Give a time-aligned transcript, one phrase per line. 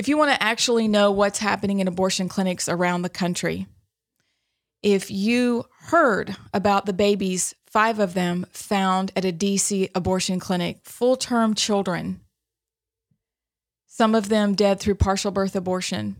[0.00, 3.66] if you want to actually know what's happening in abortion clinics around the country,
[4.82, 10.78] if you heard about the babies, five of them found at a DC abortion clinic,
[10.84, 12.22] full term children,
[13.88, 16.16] some of them dead through partial birth abortion.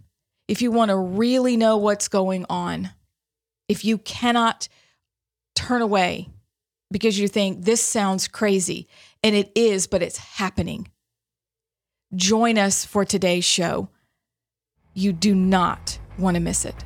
[0.47, 2.91] If you want to really know what's going on,
[3.67, 4.69] if you cannot
[5.55, 6.29] turn away
[6.91, 8.89] because you think this sounds crazy,
[9.23, 10.91] and it is, but it's happening,
[12.15, 13.89] join us for today's show.
[14.95, 16.85] You do not want to miss it.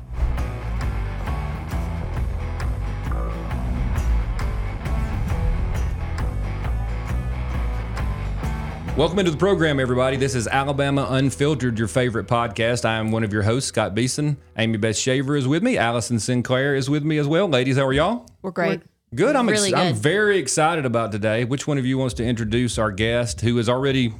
[8.97, 10.15] Welcome into the program, everybody.
[10.15, 12.85] This is Alabama Unfiltered, your favorite podcast.
[12.85, 14.37] I am one of your hosts, Scott Beeson.
[14.57, 15.77] Amy Beth Shaver is with me.
[15.77, 17.49] Allison Sinclair is with me as well.
[17.49, 18.25] Ladies, how are y'all?
[18.41, 18.83] We're great.
[19.13, 19.35] Good.
[19.35, 21.43] I'm Really ex- I'm very excited about today.
[21.43, 24.13] Which one of you wants to introduce our guest who is already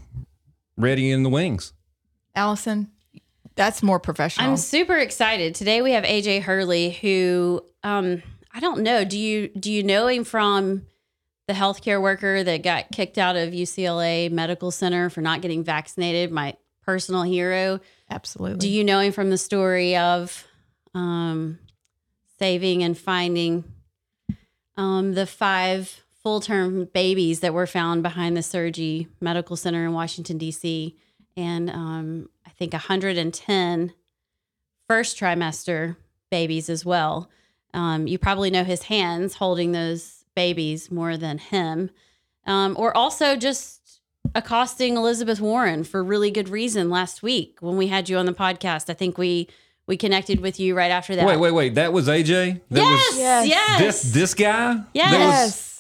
[0.77, 1.73] ready in the wings?
[2.35, 2.91] Allison,
[3.55, 4.49] that's more professional.
[4.49, 5.55] I'm super excited.
[5.55, 8.21] Today we have AJ Hurley, who um,
[8.53, 9.05] I don't know.
[9.05, 10.85] Do you do you know him from
[11.47, 16.31] the healthcare worker that got kicked out of UCLA Medical Center for not getting vaccinated?
[16.31, 17.79] My personal hero.
[18.09, 18.59] Absolutely.
[18.59, 20.45] Do you know him from the story of
[20.93, 21.59] um,
[22.39, 23.63] saving and finding
[24.77, 29.93] um, the five full term babies that were found behind the Surgery Medical Center in
[29.93, 30.97] Washington, D.C.,
[31.37, 33.93] and um, I think 110
[34.89, 35.97] first trimester
[36.31, 37.29] babies as well?
[37.75, 41.91] Um, you probably know his hands holding those babies more than him,
[42.47, 44.01] um, or also just
[44.33, 48.33] accosting Elizabeth Warren for really good reason last week when we had you on the
[48.33, 48.89] podcast.
[48.89, 49.47] I think we
[49.85, 51.27] we connected with you right after that.
[51.27, 51.75] Wait, wait, wait.
[51.75, 52.61] That was AJ?
[52.71, 53.79] That Yes, was yes, Yes.
[53.79, 54.81] this this guy?
[54.95, 55.74] Yes.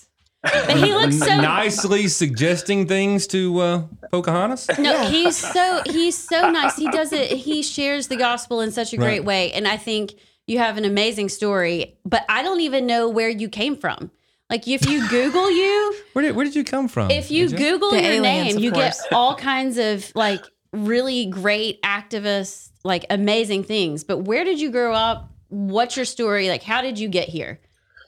[0.45, 0.65] That was yes.
[0.67, 4.69] But he looks so nicely suggesting things to uh, Pocahontas?
[4.79, 5.07] no.
[5.07, 6.75] He's so he's so nice.
[6.77, 7.31] He does it.
[7.31, 9.25] He shares the gospel in such a great Right.
[9.25, 10.13] way, and I think
[10.47, 11.97] you have an amazing story.
[12.05, 14.11] But I don't even know where you came from.
[14.49, 17.09] Like if you Google you, Where did, where did you come from?
[17.09, 17.57] if you AJ?
[17.57, 22.69] Google The your aliens, name, of you get all kinds of like really great activists,
[22.83, 24.03] like amazing things.
[24.03, 25.31] But where did you grow up?
[25.49, 26.49] What's your story?
[26.49, 27.59] Like, how did you get here?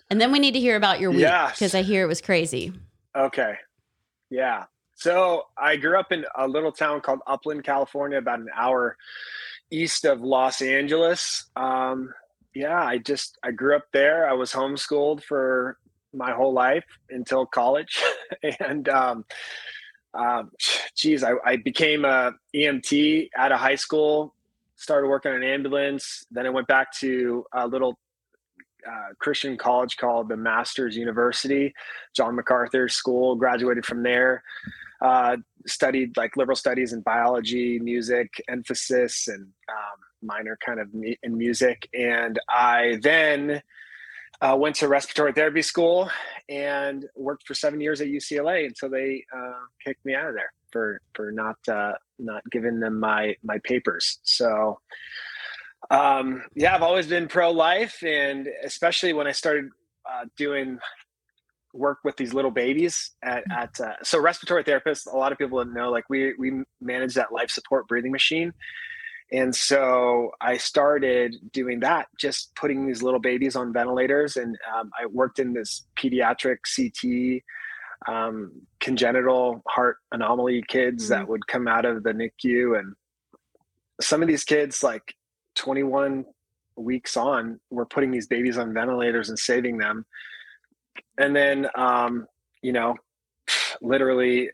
[0.09, 1.53] And then we need to hear about your week Yes.
[1.59, 2.73] because I hear it was crazy.
[3.15, 3.55] Okay.
[4.29, 4.65] Yeah.
[4.95, 8.97] So I grew up in a little town called Upland, California, about an hour
[9.69, 11.45] east of Los Angeles.
[11.55, 12.13] Um,
[12.55, 14.27] yeah, I just I grew up there.
[14.27, 15.77] I was homeschooled for
[16.13, 18.01] my whole life until college,
[18.59, 19.25] and um,
[20.15, 20.51] um,
[20.95, 24.33] geez, I, I became a EMT out of high school.
[24.77, 26.25] Started working on an ambulance.
[26.31, 27.99] Then I went back to a little
[28.85, 31.73] uh, Christian college called the Masters University.
[32.15, 34.43] John MacArthur School, graduated from there.
[35.01, 41.37] Uh, studied like liberal studies in biology, music, emphasis, and um, minor kind of in
[41.37, 41.87] music.
[41.93, 43.61] And I then
[44.41, 46.09] uh, went to respiratory therapy school
[46.49, 50.51] and worked for seven years at UCLA until they uh, kicked me out of there
[50.71, 54.19] for for not uh, not giving them my my papers.
[54.23, 54.79] So
[55.89, 59.69] um, yeah, I've always been pro life, and especially when I started
[60.05, 60.79] uh, doing
[61.73, 65.63] work with these little babies at, at uh, so respiratory therapists a lot of people
[65.65, 68.53] know like we we manage that life support breathing machine.
[69.31, 74.89] And so i started doing that just putting these little babies on ventilators and um,
[74.97, 77.43] i worked in this pediatric ct
[78.07, 82.95] um, congenital heart anomaly kids that would come out of the nicu and
[83.99, 85.13] some of these kids like
[85.57, 86.25] 21
[86.77, 90.05] weeks on we're putting these babies on ventilators and saving them.
[91.17, 92.27] And then um,
[92.61, 92.95] you know
[93.81, 94.49] literally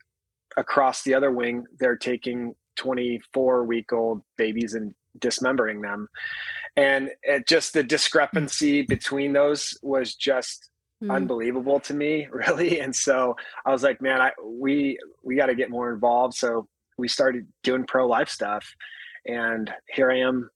[0.57, 6.07] across the other wing they're taking 24 week old babies and dismembering them.
[6.75, 10.69] And it just the discrepancy between those was just
[11.01, 11.11] Hmm.
[11.11, 12.79] unbelievable to me really.
[12.79, 13.35] And so
[13.65, 16.35] i was like man i we we got to get more involved.
[16.35, 18.65] So we started doing pro life stuff
[19.25, 20.49] and here i am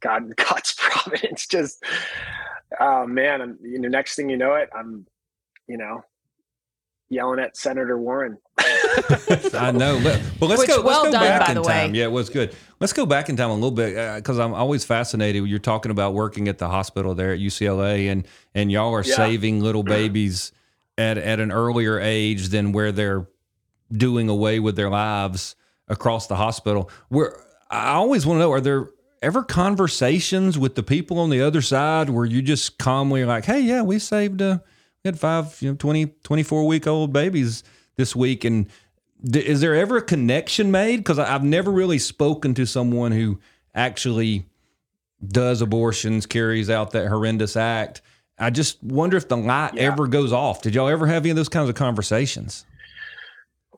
[0.00, 1.82] god god's providence just
[2.80, 5.06] oh man i'm you know next thing you know it i'm
[5.66, 6.02] you know
[7.08, 8.36] yelling at senator warren
[9.54, 9.96] I know.
[9.98, 10.76] Let, but let's Which, go.
[10.76, 11.68] Let's well go done, back by in the way.
[11.68, 11.94] time.
[11.94, 12.54] Yeah, it was good.
[12.80, 15.44] Let's go back in time a little bit uh, because I'm always fascinated.
[15.46, 19.16] You're talking about working at the hospital there at UCLA, and and y'all are Yeah.
[19.16, 20.52] saving little babies
[20.96, 23.28] at at an earlier age than where they're
[23.92, 25.54] doing away with their lives
[25.88, 26.90] across the hospital.
[27.08, 27.38] Where
[27.70, 28.90] I always want to know: Are there
[29.26, 33.60] ever conversations with the people on the other side where you just calmly like, "Hey,
[33.60, 34.58] yeah, we saved uh,
[35.02, 37.64] we had five, you know, 20, 24 week old babies
[37.96, 38.68] this week," and
[39.34, 40.98] is there ever a connection made?
[40.98, 43.40] Because I've never really spoken to someone who
[43.74, 44.46] actually
[45.26, 48.02] does abortions, carries out that horrendous act.
[48.38, 49.82] I just wonder if the light yeah.
[49.82, 50.62] ever goes off.
[50.62, 52.64] Did y'all ever have any of those kinds of conversations?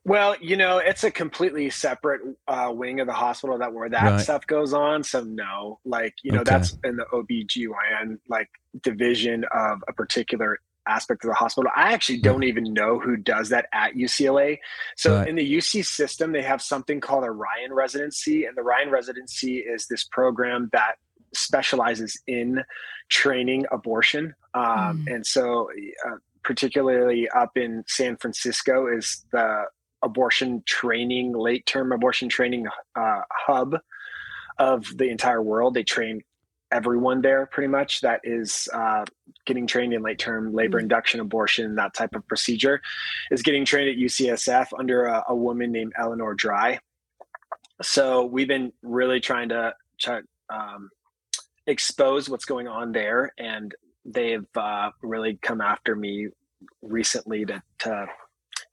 [0.08, 4.02] Well, you know, it's a completely separate uh, wing of the hospital that where that
[4.02, 4.20] right.
[4.20, 5.04] stuff goes on.
[5.04, 6.50] So no, like, you know, okay.
[6.50, 8.48] that's in the OBGYN like
[8.82, 11.70] division of a particular aspect of the hospital.
[11.76, 14.58] I actually don't even know who does that at UCLA.
[14.96, 15.28] So right.
[15.28, 18.46] in the UC system, they have something called a Ryan residency.
[18.46, 20.94] And the Ryan residency is this program that
[21.34, 22.64] specializes in
[23.10, 24.34] training abortion.
[24.54, 25.14] Um, mm.
[25.14, 25.70] And so,
[26.06, 29.64] uh, particularly up in San Francisco, is the
[30.02, 33.76] abortion training, late term abortion training uh, hub
[34.58, 35.74] of the entire world.
[35.74, 36.22] They train
[36.70, 39.04] everyone there pretty much that is uh,
[39.46, 40.82] getting trained in late term labor mm.
[40.82, 42.80] induction abortion, that type of procedure,
[43.30, 46.78] is getting trained at UCSF under a, a woman named Eleanor Drey.
[47.82, 50.20] So we've been really trying to try,
[50.50, 50.90] um,
[51.66, 53.74] expose what's going on there, and
[54.04, 56.28] they've uh, really come after me
[56.82, 58.06] recently to, to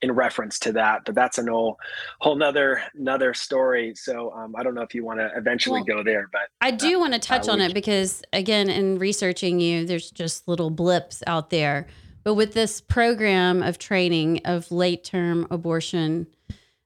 [0.05, 1.77] in reference to that but that's an whole
[2.19, 3.93] whole nother another story.
[3.95, 6.71] So um, i don't know if you want to eventually well, go there but i
[6.71, 10.69] do uh, want to touch on it because again in researching you there's just little
[10.69, 11.87] blips out there.
[12.23, 16.27] But with this program of training of late term abortion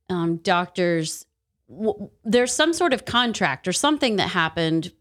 [0.10, 1.26] um, doctors
[1.70, 4.92] w- there's some sort of contract or something that happened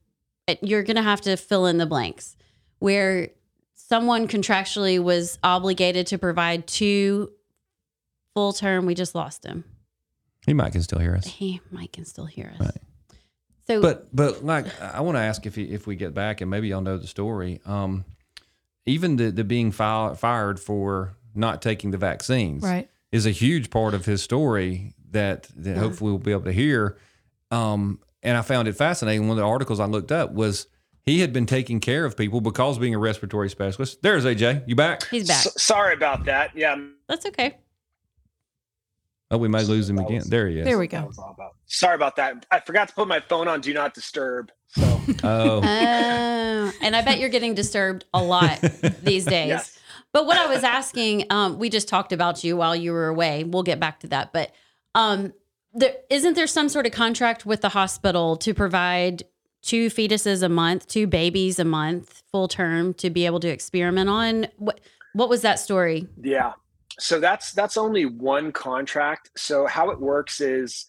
[0.62, 2.36] you're going to have to fill in the blanks
[2.78, 3.28] where
[3.74, 7.30] someone contractually was obligated to provide two
[8.38, 8.86] full term.
[8.86, 9.64] We just lost him.
[10.46, 11.26] He might can still hear us.
[11.26, 12.60] He might can still hear us.
[12.60, 12.82] Right.
[13.66, 16.68] So, but but like I want to ask if if we get back and maybe
[16.68, 17.60] y'all know the story.
[17.66, 18.04] Um,
[18.86, 23.70] even the the being fi- fired for not taking the vaccines, right, is a huge
[23.70, 25.80] part of his story that that yeah.
[25.80, 26.96] hopefully we'll be able to hear.
[27.50, 29.22] Um, and I found it fascinating.
[29.22, 30.68] One of the articles I looked up was
[31.04, 34.00] he had been taking care of people because being a respiratory specialist.
[34.02, 34.68] There's AJ.
[34.68, 35.08] You back?
[35.08, 35.44] He's back.
[35.44, 36.52] S- sorry about that.
[36.54, 36.76] Yeah.
[37.08, 37.58] That's okay.
[39.30, 40.22] Oh, we might lose him again.
[40.26, 40.64] there he is.
[40.64, 41.10] There we go.
[41.66, 42.46] Sorry about that.
[42.50, 44.50] I forgot to put my phone on do not disturb.
[44.68, 45.00] So.
[45.22, 45.58] oh.
[45.60, 48.60] uh, and I bet you're getting disturbed a lot
[49.02, 49.48] these days.
[49.48, 49.78] Yes.
[50.12, 53.44] But what I was asking, um, we just talked about you while you were away.
[53.44, 54.32] We'll get back to that.
[54.32, 54.52] But
[54.94, 55.34] um,
[55.74, 59.24] there, isn't there some sort of contract with the hospital to provide
[59.60, 64.08] two fetuses a month, two babies a month, full term to be able to experiment
[64.08, 64.46] on?
[64.56, 64.80] What
[65.12, 66.06] what was that story?
[66.22, 66.52] Yeah
[66.98, 69.30] so that's that's only one contract.
[69.36, 70.86] So how it works is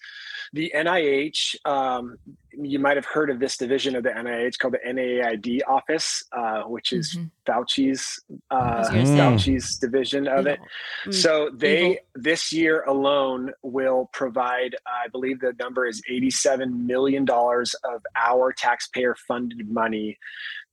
[0.53, 1.55] the NIH.
[1.65, 2.17] Um,
[2.51, 6.63] you might have heard of this division of the NIH called the NIAID office, uh,
[6.63, 7.27] which is mm-hmm.
[7.45, 8.19] Fauci's
[8.49, 10.59] uh, Fauci's division of it.
[11.05, 11.13] Mm.
[11.13, 17.75] So they this year alone will provide, I believe the number is eighty-seven million dollars
[17.83, 20.17] of our taxpayer-funded money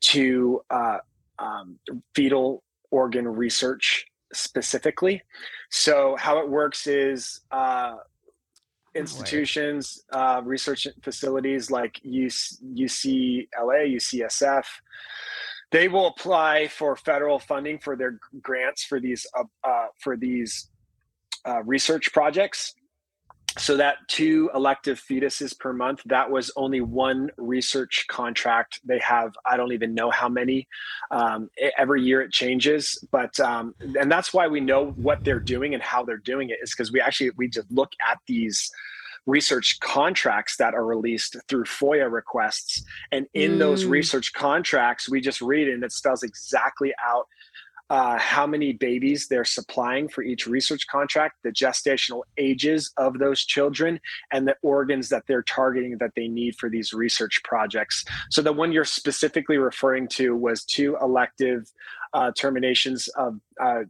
[0.00, 0.98] to uh,
[1.38, 1.78] um,
[2.14, 5.22] fetal organ research specifically.
[5.70, 7.96] So how it works is uh,
[8.94, 13.46] institutions, uh, research facilities like UC, UCLA,
[13.96, 14.64] UCSF,
[15.72, 20.70] they will apply for federal funding for their grants for these uh, uh for these
[21.44, 22.74] uh, research projects
[23.58, 29.34] so that two elective fetuses per month that was only one research contract they have
[29.44, 30.66] i don't even know how many
[31.10, 31.48] um,
[31.78, 35.82] every year it changes but um, and that's why we know what they're doing and
[35.82, 38.70] how they're doing it is because we actually we just look at these
[39.26, 42.84] research contracts that are released through FOIA requests.
[43.10, 43.58] And in mm.
[43.58, 47.26] those research contracts, we just read it and it spells exactly out
[47.90, 53.44] uh, how many babies they're supplying for each research contract, the gestational ages of those
[53.44, 54.00] children,
[54.32, 58.04] and the organs that they're targeting that they need for these research projects.
[58.30, 61.70] So the one you're specifically referring to was two elective
[62.12, 63.82] uh, terminations of uh,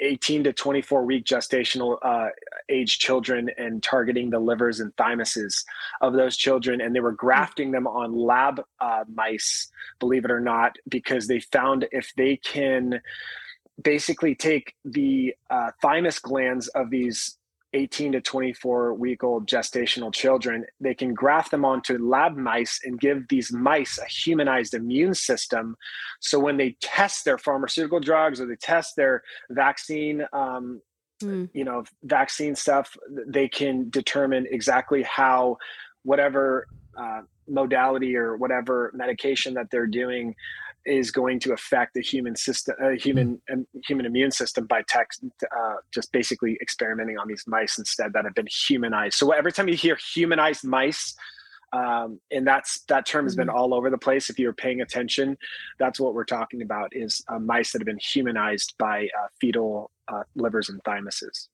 [0.00, 2.28] 18 to 24 week gestational uh,
[2.68, 5.64] age children and targeting the livers and thymuses
[6.00, 6.80] of those children.
[6.80, 11.40] And they were grafting them on lab uh, mice, believe it or not, because they
[11.40, 13.00] found if they can
[13.82, 17.37] basically take the uh, thymus glands of these
[17.74, 22.98] 18 to 24 week old gestational children, they can graft them onto lab mice and
[22.98, 25.76] give these mice a humanized immune system.
[26.20, 30.80] So when they test their pharmaceutical drugs or they test their vaccine, um,
[31.22, 31.48] mm.
[31.52, 32.96] you know, vaccine stuff,
[33.26, 35.58] they can determine exactly how
[36.04, 40.34] whatever uh, modality or whatever medication that they're doing
[40.86, 45.22] is going to affect the human system, uh, human um, human immune system by text,
[45.42, 49.14] uh, just basically experimenting on these mice instead that have been humanized.
[49.14, 51.14] So every time you hear humanized mice,
[51.72, 53.56] um, and that's that term has been mm-hmm.
[53.56, 54.30] all over the place.
[54.30, 55.36] If you're paying attention,
[55.78, 59.90] that's what we're talking about is uh, mice that have been humanized by uh, fetal
[60.08, 61.48] uh, livers and thymuses.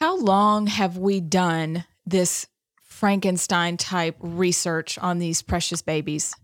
[0.00, 2.48] How long have we done this
[2.82, 6.34] Frankenstein type research on these precious babies?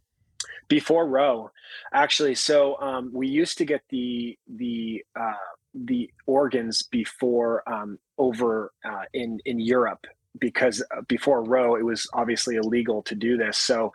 [0.69, 1.51] Before Roe,
[1.93, 2.35] actually.
[2.35, 5.33] So um, we used to get the the uh,
[5.75, 10.07] the organs before um, over uh, in in Europe
[10.39, 13.59] because uh, before Roe, it was obviously illegal to do this.
[13.59, 13.93] So,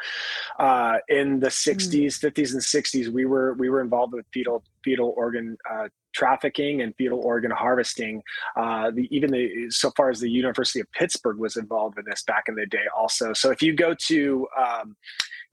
[0.59, 2.05] uh, in the '60s, mm.
[2.05, 6.95] '50s, and '60s, we were we were involved with fetal fetal organ uh, trafficking and
[6.95, 8.21] fetal organ harvesting.
[8.55, 12.23] Uh, the, even the so far as the University of Pittsburgh was involved in this
[12.23, 13.33] back in the day, also.
[13.33, 14.95] So, if you go to um,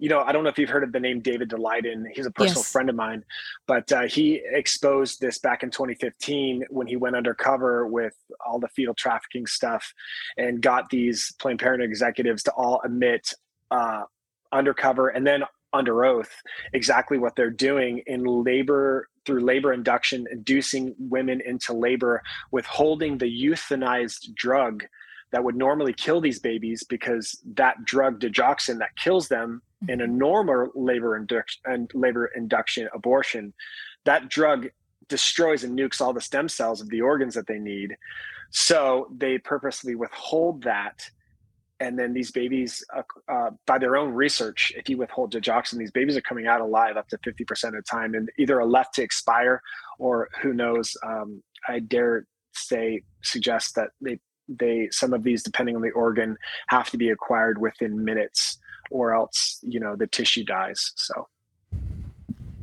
[0.01, 2.05] you know, I don't know if you've heard of the name David Daleiden.
[2.15, 2.73] He's a personal yes.
[2.73, 3.23] friend of mine,
[3.67, 8.69] but uh, he exposed this back in 2015 when he went undercover with all the
[8.69, 9.93] fetal trafficking stuff
[10.39, 13.31] and got these Planned Parenthood executives to all admit
[13.71, 14.05] uh,
[14.53, 16.35] undercover and then under oath
[16.73, 22.21] exactly what they're doing in labor through labor induction, inducing women into labor,
[22.51, 24.83] withholding the euthanized drug
[25.31, 30.05] that would normally kill these babies because that drug digoxin that kills them in a
[30.05, 30.19] mm-hmm.
[30.19, 33.55] normal labor induction and labor induction abortion,
[34.05, 34.67] that drug
[35.07, 37.97] destroys and nukes all the stem cells of the organs that they need.
[38.51, 41.09] So they purposely withhold that.
[41.81, 45.91] And then these babies, uh, uh, by their own research, if you withhold digoxin, these
[45.91, 48.95] babies are coming out alive up to 50% of the time and either are left
[48.95, 49.63] to expire
[49.99, 54.19] or who knows, um, I dare say, suggest that they,
[54.49, 56.37] they, some of these, depending on the organ,
[56.69, 58.59] have to be acquired within minutes
[58.91, 60.93] or else you know the tissue dies.
[60.97, 61.29] So.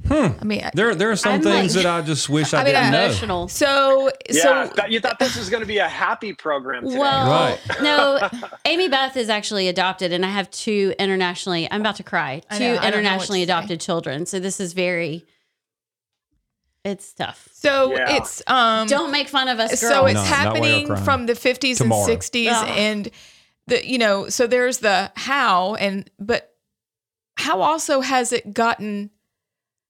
[0.08, 0.28] Hmm.
[0.40, 2.64] I mean, there there are some I'm things like, that I just wish I, I
[2.64, 3.44] mean, didn't emotional.
[3.44, 3.48] know.
[3.48, 6.98] So, yeah, so you thought this was going to be a happy program today.
[6.98, 7.60] Well, right.
[7.82, 8.30] no,
[8.66, 11.68] Amy Beth is actually adopted, and I have two internationally.
[11.70, 12.42] I'm about to cry.
[12.52, 14.26] Two know, internationally adopted children.
[14.26, 15.26] So this is very.
[16.84, 17.50] It's tough.
[17.52, 18.16] So yeah.
[18.16, 18.88] it's um.
[18.88, 19.82] Don't make fun of us.
[19.82, 19.94] Girls.
[19.94, 22.10] So it's no, happening from the 50s Tomorrow.
[22.10, 22.66] and 60s, oh.
[22.66, 23.12] and
[23.68, 26.54] the you know so there's the how and but
[27.36, 29.12] how also has it gotten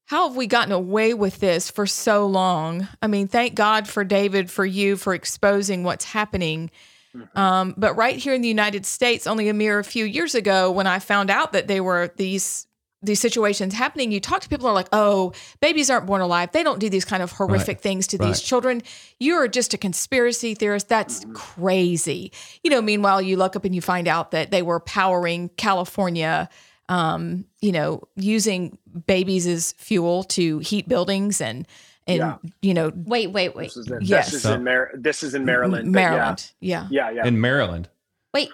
[0.07, 4.03] how have we gotten away with this for so long i mean thank god for
[4.03, 6.69] david for you for exposing what's happening
[7.15, 7.39] mm-hmm.
[7.39, 10.87] um, but right here in the united states only a mere few years ago when
[10.87, 12.67] i found out that there were these
[13.03, 16.51] these situations happening, you talk to people are like, oh, babies aren't born alive.
[16.51, 17.81] They don't do these kind of horrific right.
[17.81, 18.27] things to right.
[18.27, 18.81] these children.
[19.19, 20.89] You're just a conspiracy theorist.
[20.89, 21.33] That's mm-hmm.
[21.33, 22.31] crazy.
[22.63, 26.49] You know, meanwhile, you look up and you find out that they were powering California,
[26.89, 31.67] um, you know, using babies as fuel to heat buildings and,
[32.05, 32.37] and yeah.
[32.61, 33.65] you know, wait, wait, wait.
[33.65, 34.31] This is in, yes.
[34.31, 35.91] this is in, Mar- this is in Maryland.
[35.91, 36.51] Maryland.
[36.61, 36.87] Yeah.
[36.89, 37.09] yeah.
[37.09, 37.25] Yeah.
[37.25, 37.89] In Maryland.
[38.33, 38.49] Wait.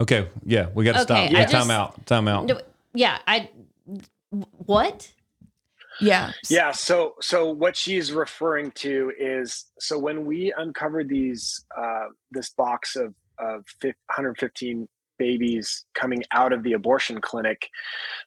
[0.00, 0.28] Okay.
[0.44, 0.68] Yeah.
[0.74, 1.32] We got to okay, stop.
[1.32, 1.46] Yeah.
[1.46, 2.06] Time out.
[2.06, 2.46] Time out.
[2.46, 2.60] No,
[2.94, 3.18] yeah.
[3.26, 3.50] I,
[4.30, 5.12] what?
[6.00, 6.32] Yeah.
[6.48, 6.72] Yeah.
[6.72, 12.96] So, so what she's referring to is so when we uncovered these, uh, this box
[12.96, 17.68] of of 115 babies coming out of the abortion clinic,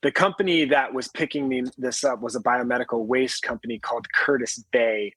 [0.02, 5.14] the company that was picking this up was a biomedical waste company called Curtis Bay,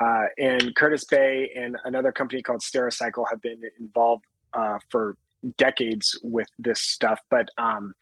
[0.00, 5.16] uh, and Curtis Bay and another company called Stericycle have been involved uh, for
[5.56, 7.20] decades with this stuff.
[7.30, 7.94] But um,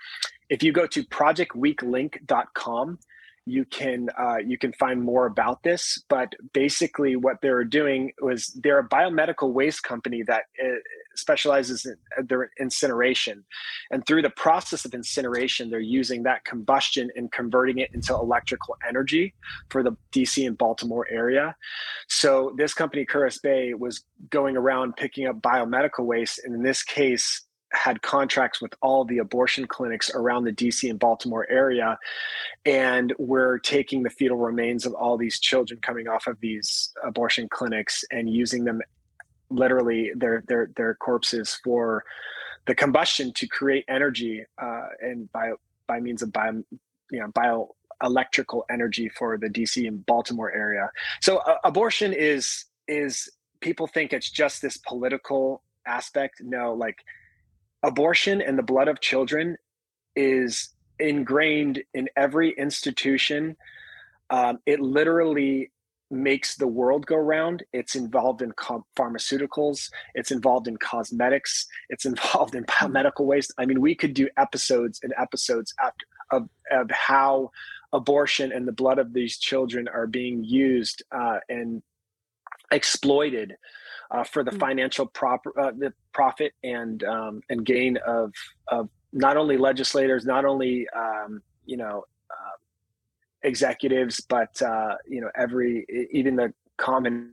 [0.49, 2.99] if you go to projectweaklink.com,
[3.45, 6.03] you can uh, you can find more about this.
[6.09, 10.69] But basically, what they're doing was they're a biomedical waste company that uh,
[11.17, 13.45] specializes in uh, their incineration,
[13.91, 18.77] and through the process of incineration, they're using that combustion and converting it into electrical
[18.89, 19.35] energy
[19.71, 21.55] for the DC and Baltimore area.
[22.09, 26.83] So this company, Curtis Bay, was going around picking up biomedical waste, and in this
[26.83, 27.43] case,
[27.73, 31.99] had contracts with all the abortion clinics around the DC and Baltimore area.
[32.65, 37.49] And we're taking the fetal remains of all these children coming off of these abortion
[37.51, 38.81] clinics and using them
[39.53, 42.05] literally their their their corpses for
[42.67, 45.53] the combustion to create energy uh, and by
[45.87, 46.63] by means of bio
[47.11, 50.91] you know bio electrical energy for the DC and Baltimore area.
[51.21, 53.31] So uh, abortion is is
[53.61, 56.43] people think it's just this political aspect.
[56.43, 56.99] No, like
[57.83, 59.57] abortion and the blood of children
[60.15, 63.57] is ingrained in every institution.
[64.31, 65.71] Um, it literally
[66.13, 67.63] makes the world go round.
[67.73, 69.91] It's involved in co- pharmaceuticals.
[70.15, 71.67] It's involved in cosmetics.
[71.89, 73.53] It's involved in biomedical waste.
[73.59, 77.51] I mean, we could do episodes and episodes after of, of how
[77.93, 81.83] abortion and the blood of these children are being used uh, and
[82.71, 83.57] exploited
[84.11, 84.61] uh, for the Mm.
[84.61, 88.33] financial prop- uh, the profit and um, and gain of
[88.69, 92.05] of not only legislators, not only um, you know
[93.43, 97.33] executives, but uh, you know every even the common.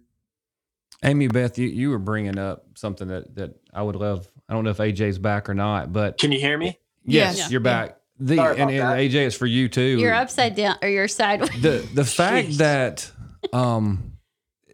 [1.04, 4.28] Amy Beth, you, you were bringing up something that, that I would love.
[4.50, 6.78] I don't know if AJ's back or not, but Can you hear me?
[7.06, 7.52] yes, Yes.
[7.52, 7.96] you're back.
[8.20, 9.82] The Sorry and, about and AJ is for you too.
[9.98, 11.52] You're upside down or you're sideways.
[11.62, 12.58] the the fact Jeez.
[12.58, 13.12] that
[13.54, 14.14] um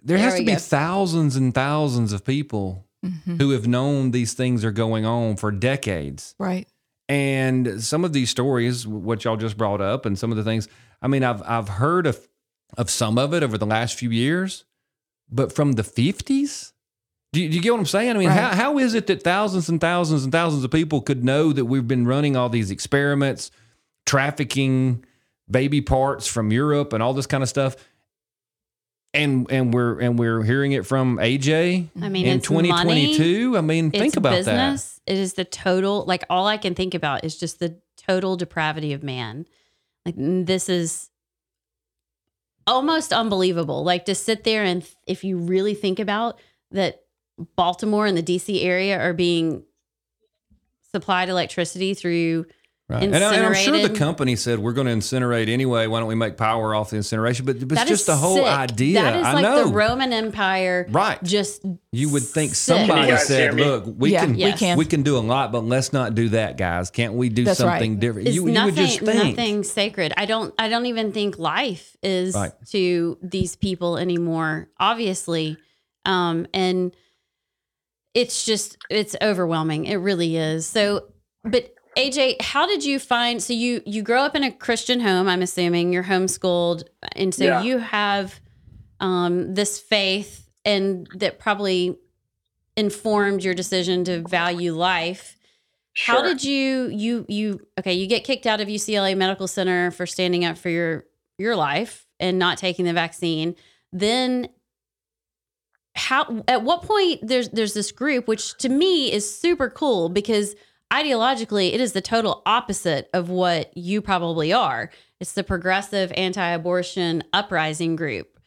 [0.03, 0.57] there, There has to be go.
[0.57, 3.39] thousands and thousands of people Mhm.
[3.39, 6.33] who have known these things are going on for decades.
[6.39, 6.67] Right.
[7.07, 10.67] And some of these stories, what y'all just brought up, and some of the things,
[11.05, 12.27] I mean, I've I've heard of
[12.77, 14.65] of some of it over the last few years,
[15.29, 16.74] but from the fifties,
[17.31, 18.09] do you, do you get what I'm saying?
[18.09, 18.39] I mean, Right.
[18.39, 21.65] how, how is it that thousands and thousands and thousands of people could know that
[21.65, 23.51] we've been running all these experiments,
[24.07, 25.05] trafficking
[25.50, 27.75] baby parts from Europe and all this kind of stuff,
[29.13, 32.69] and and we're and we're hearing it from AJ I mean, in it's money.
[32.69, 33.57] 2022?
[33.57, 34.83] I mean, think about that.
[35.05, 38.91] It is the total, like all I can think about is just the total depravity
[38.93, 39.45] of man.
[40.05, 41.09] Like this is
[42.67, 43.83] almost unbelievable.
[43.83, 46.39] Like to sit there and th- if you really think about
[46.71, 47.01] that
[47.55, 49.63] Baltimore and the DC area are being
[50.91, 52.45] supplied electricity through
[52.87, 53.01] Right.
[53.01, 55.87] And, I, and I'm sure the company said we're going to incinerate anyway.
[55.87, 57.43] Why don't we make power off the incineration?
[57.43, 58.45] But, but it's just the whole sick.
[58.45, 59.01] idea.
[59.01, 59.65] That is I like know.
[59.67, 61.21] the Roman Empire right.
[61.23, 62.75] just You would think sick.
[62.77, 64.77] somebody Can you guys said, "Look, we Yeah, can, we can.
[64.77, 66.91] we can do a lot, but let's not do that, guys.
[66.91, 67.71] Can't we do That's right.
[67.79, 70.13] something different?" is You, you would just think, nothing sacred.
[70.15, 70.53] I don't.
[70.59, 72.51] I don't even think life is Right.
[72.69, 74.69] to these people anymore.
[74.79, 75.57] Obviously,
[76.05, 76.95] um, and
[78.13, 79.85] it's just it's overwhelming.
[79.85, 80.67] It really is.
[80.67, 81.07] So,
[81.43, 83.41] but AJ, how did you find?
[83.41, 85.27] So you you grow up in a Christian home.
[85.27, 86.83] I'm assuming you're homeschooled,
[87.13, 87.61] and so Yeah.
[87.63, 88.39] you have
[88.99, 91.97] um, this faith, and that probably
[92.77, 95.37] informed your decision to value life.
[96.05, 100.05] How did you you you okay, you get kicked out of UCLA Medical Center for
[100.05, 101.05] standing up for your
[101.37, 103.55] your life and not taking the vaccine.
[103.93, 104.50] Then
[105.96, 110.55] how at what point there's there's this group which to me is super cool because
[111.03, 114.90] ideologically it is the total opposite of what you probably are.
[115.20, 118.40] It's the progressive anti-abortion uprising group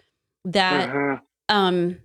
[0.45, 1.21] that Mhm.
[1.49, 1.99] um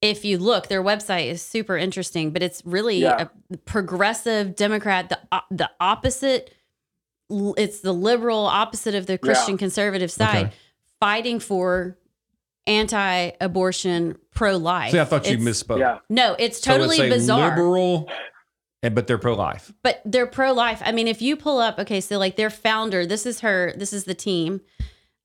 [0.00, 3.28] if you look their website is super interesting but it's really Yeah.
[3.52, 5.18] a progressive democrat the
[5.50, 6.54] the opposite
[7.56, 10.56] it's the liberal opposite of the christian conservative side Okay.
[11.00, 11.96] fighting for
[12.66, 15.78] anti-abortion pro-life See, I thought you It's- misspoke.
[15.78, 15.98] Yeah.
[16.08, 18.08] no it's So totally it's bizarre liberal,
[18.82, 19.72] and but they're pro-life.
[19.82, 20.82] but they're pro-life.
[20.84, 23.92] I mean if you pull up okay so like their founder this is her this
[23.92, 24.60] is the team.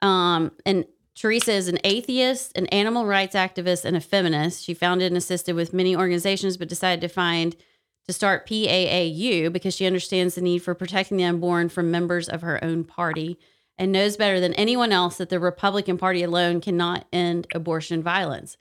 [0.01, 4.63] Um and terrisa is an atheist an animal rights activist and a feminist.
[4.63, 7.55] She founded and assisted with many organizations but decided to find
[8.07, 12.41] to start paau because she understands the need for protecting the unborn from members of
[12.41, 13.37] her own party
[13.77, 18.57] and knows better than anyone else that the republican party alone cannot end abortion violence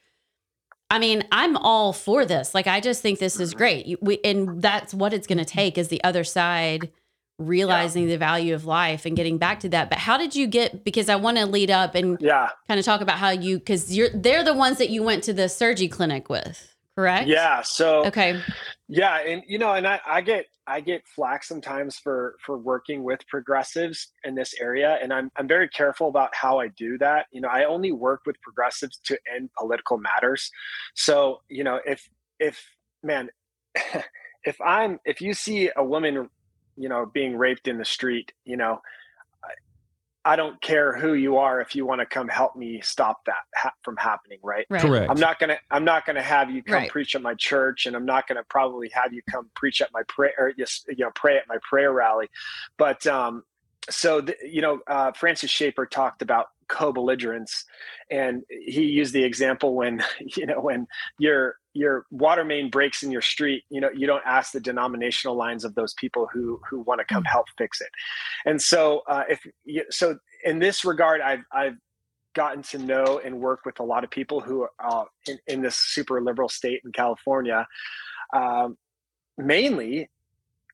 [0.90, 2.54] I mean, I'm all for this.
[2.54, 3.58] Like, I just think this is mm-hmm.
[3.58, 4.02] great.
[4.02, 6.90] We, and that's what it's going to take is the other side
[7.38, 9.90] realizing the value of life and getting back to that.
[9.90, 10.84] But how did you get?
[10.84, 12.48] Because I want to lead up and Yeah.
[12.66, 15.34] kind of talk about how you, because you're they're the ones that you went to
[15.34, 17.28] the surgery clinic with, correct?
[17.28, 17.60] Yeah.
[17.62, 18.40] So Okay.
[18.88, 23.04] yeah, and you know, and I, I get I get flack sometimes for for working
[23.04, 27.26] with progressives in this area, and I'm I'm very careful about how I do that.
[27.32, 30.50] You know, I only work with progressives to end political matters.
[30.94, 32.08] So you know, if
[32.40, 32.64] if
[33.02, 33.30] man,
[34.44, 36.28] if I'm if you see a woman,
[36.76, 38.80] you know, being raped in the street, you know.
[40.26, 43.24] I- I don't care who you are if you want to come help me stop
[43.26, 44.66] that ha- from happening, right?
[44.68, 44.82] Right.
[44.82, 45.10] Correct.
[45.10, 46.90] I'm not gonna I'm not gonna have you come Right.
[46.90, 50.02] preach at my church, and I'm not gonna probably have you come preach at my
[50.08, 52.28] prayer or just you know pray at my prayer rally.
[52.76, 53.44] But um,
[53.90, 57.64] so the, you know, uh, Francis Schaeffer talked about co-belligerence,
[58.10, 60.02] and he used the example when
[60.36, 60.86] you know when
[61.18, 65.36] your your water main breaks in your street, you know, you don't ask the denominational
[65.36, 67.90] lines of those people who who want to come help fix it.
[68.44, 71.76] And so uh, if you, so in this regard, I've I've
[72.34, 75.62] gotten to know and work with a lot of people who are uh, in, in
[75.62, 77.66] this super liberal state in California,
[78.34, 78.76] um,
[79.38, 80.10] mainly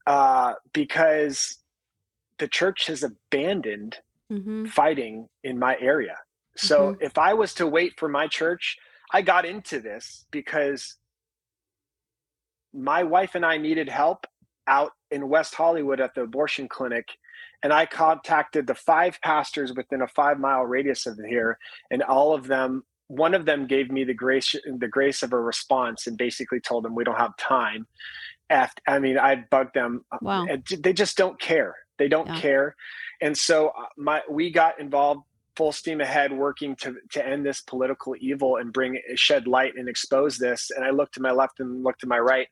[0.06, 1.58] uh, because
[2.38, 6.16] the church has abandoned hmm fighting in my area.
[6.56, 8.76] So if I was to wait for my church,
[9.12, 10.96] I got into this because
[12.74, 14.26] my wife and I needed help
[14.66, 17.08] out in West Hollywood at the abortion clinic.
[17.62, 21.58] and I contacted the five pastors within a five mile radius of here,
[21.90, 22.84] and all of them.
[23.08, 26.84] One of them gave me the grace, the grace of a response, and basically told
[26.84, 27.86] them we don't have time.
[28.48, 30.04] After, I mean, I bugged them.
[30.22, 30.46] Wow.
[30.78, 31.74] They just don't care.
[31.98, 32.40] They don't Yeah.
[32.40, 32.76] care,
[33.20, 35.22] and so uh, my we got involved
[35.54, 39.86] full steam ahead working to to end this political evil and bring shed light and
[39.86, 40.70] expose this.
[40.74, 42.48] And i looked to my left and looked to my right.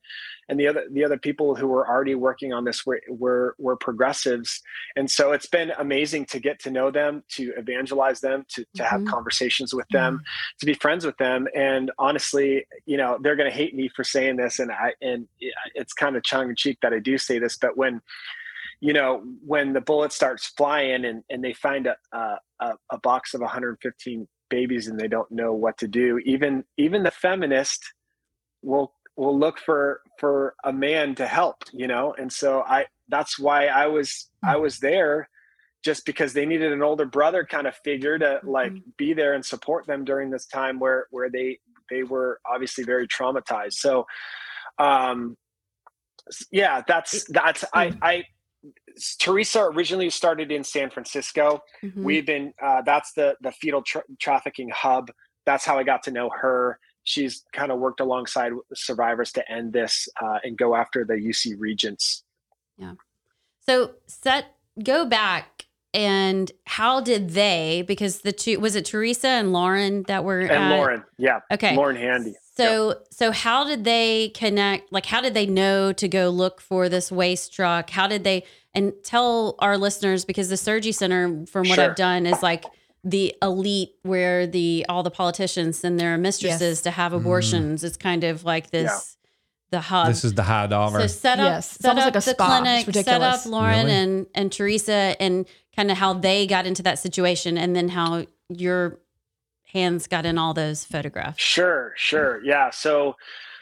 [0.50, 3.76] And the other the other people who were already working on this were were, were
[3.76, 4.60] progressives.
[4.96, 8.84] And so it's been amazing to get to know them to evangelize them to, to
[8.84, 9.08] have Mhm.
[9.08, 10.20] conversations with them
[10.58, 11.48] to be friends with them.
[11.56, 14.58] And honestly you know they're going to hate me for saying this.
[14.58, 15.26] And i and
[15.74, 17.56] it's kind of tongue-in-cheek that i do say this.
[17.56, 18.02] But when
[18.80, 23.34] you know when the bullet starts flying and, and they find a, a, a box
[23.34, 27.82] of 115 babies and they don't know what to do even even the feminist
[28.62, 32.14] will will look for for a man to help you know?
[32.18, 34.62] And so i that's why i was i mm.
[34.62, 35.28] was there
[35.84, 38.48] just because they needed an older brother kind of figure to mm-hmm.
[38.48, 41.58] like be there and support them during this time where where they
[41.90, 43.74] they were obviously very traumatized.
[43.74, 44.06] So
[44.78, 45.36] um
[46.52, 47.98] yeah that's that's i mm.
[48.02, 48.24] i
[48.98, 51.62] terrisa originally started in san francisco.
[51.82, 52.02] Mhm.
[52.02, 55.10] we've been uh, that's the the fetal tra- trafficking hub.
[55.46, 56.78] That's how i got to know her.
[57.04, 61.54] She's kind of worked alongside survivors to end this uh, and go after the uc
[61.58, 62.22] regents.
[62.76, 62.92] Yeah.
[63.66, 69.52] So set go back and how did they because the two was it Terrisa and
[69.52, 71.40] Lauren that were and at- lauren yeah.
[71.50, 71.74] Okay.
[71.76, 76.28] Lauren handy So so how did they connect like how did they know to go
[76.30, 77.90] look for this waste truck?
[77.90, 81.90] How did they and tell our listeners because the Surgery Center from what Sure.
[81.90, 82.64] I've done is like
[83.02, 86.82] the elite where the all the politicians send their mistresses Yes.
[86.82, 87.16] to have mm.
[87.16, 87.82] abortions.
[87.82, 89.16] It's kind of like this
[89.70, 90.08] the hub.
[90.08, 91.00] This is the high dollar.
[91.00, 92.58] So set up, Yes, set almost up like the spa.
[92.60, 93.46] Clinic, set ridiculous.
[93.46, 93.92] up Lauren Really?
[93.92, 98.26] and and Terrisa, and kind of how they got into that situation, and then how
[98.48, 98.98] your
[99.72, 101.42] hands got in all those photographs.
[101.42, 102.42] Sure, sure.
[102.44, 102.70] Yeah.
[102.70, 103.16] So,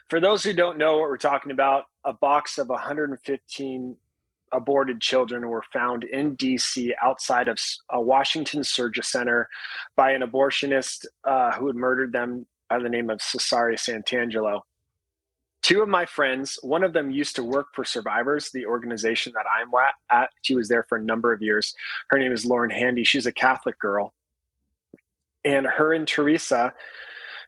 [0.09, 3.97] for those who don't know what we're talking about, a box of 115
[4.53, 7.59] aborted children were found in DC outside of
[7.91, 9.49] a Washington Surgery Center
[9.97, 14.63] by an abortionist uh, who had murdered them by the name of Cesare Santangelo.
[15.63, 19.45] Two of my friends, one of them used to work for Survivors, the organization that
[19.47, 19.71] I'm
[20.11, 20.31] at.
[20.43, 21.75] She was there for a number of years.
[22.11, 23.05] Her name is Lauren Handy.
[23.05, 24.15] She's a Catholic girl.
[25.49, 26.73] And her and Terrisa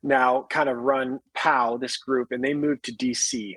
[0.03, 3.55] now kind of run POW, this group, and they moved to DC.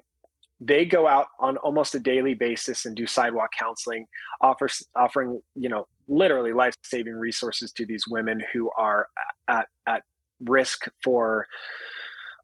[0.60, 4.06] They go out on almost a daily basis and do sidewalk counseling,
[4.41, 9.08] offering, you know, literally life-saving resources to these women who are
[9.47, 10.03] at at
[10.41, 11.47] risk for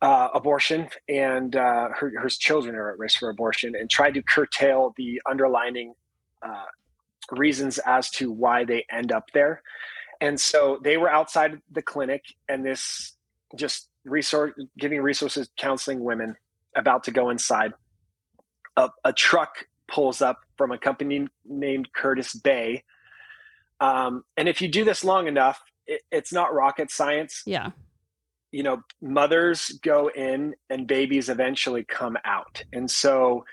[0.02, 4.22] uh, abortion and uh, her, her children are at risk for abortion and try to
[4.24, 5.94] curtail the underlining
[6.42, 6.66] uh,
[7.32, 9.62] reasons as to why they end up there.
[10.22, 13.16] And so they were outside the clinic and this
[13.56, 16.36] just resource giving resources counseling women
[16.76, 17.74] about to go inside.
[18.78, 22.84] A, a truck pulls up from a company named curtis bay.
[23.80, 27.44] Um, and if you do this long enough it, it's not rocket science.
[27.46, 27.72] Yeah.
[28.52, 32.64] you know mothers go in and babies eventually come out.
[32.72, 33.46] And so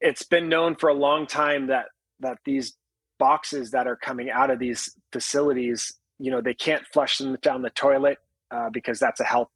[0.00, 1.86] it's been known for a long time that
[2.20, 2.76] that these
[3.26, 5.80] boxes that are coming out of these facilities
[6.18, 8.18] you know they can't flush them down the toilet
[8.54, 9.50] uh, because that's a health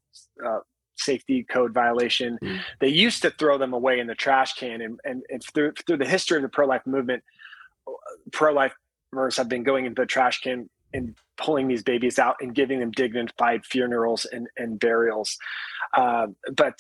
[0.47, 0.61] uh,
[0.97, 2.61] safety code violation Mm.
[2.83, 6.01] they used to throw them away in the trash can and, and, and through, through
[6.05, 7.23] the history of the pro-life movement
[8.33, 10.59] pro-lifers have been going into the trash can
[10.95, 15.37] and pulling these babies out and giving them dignified funerals and, and burials.
[15.97, 16.77] Uh, but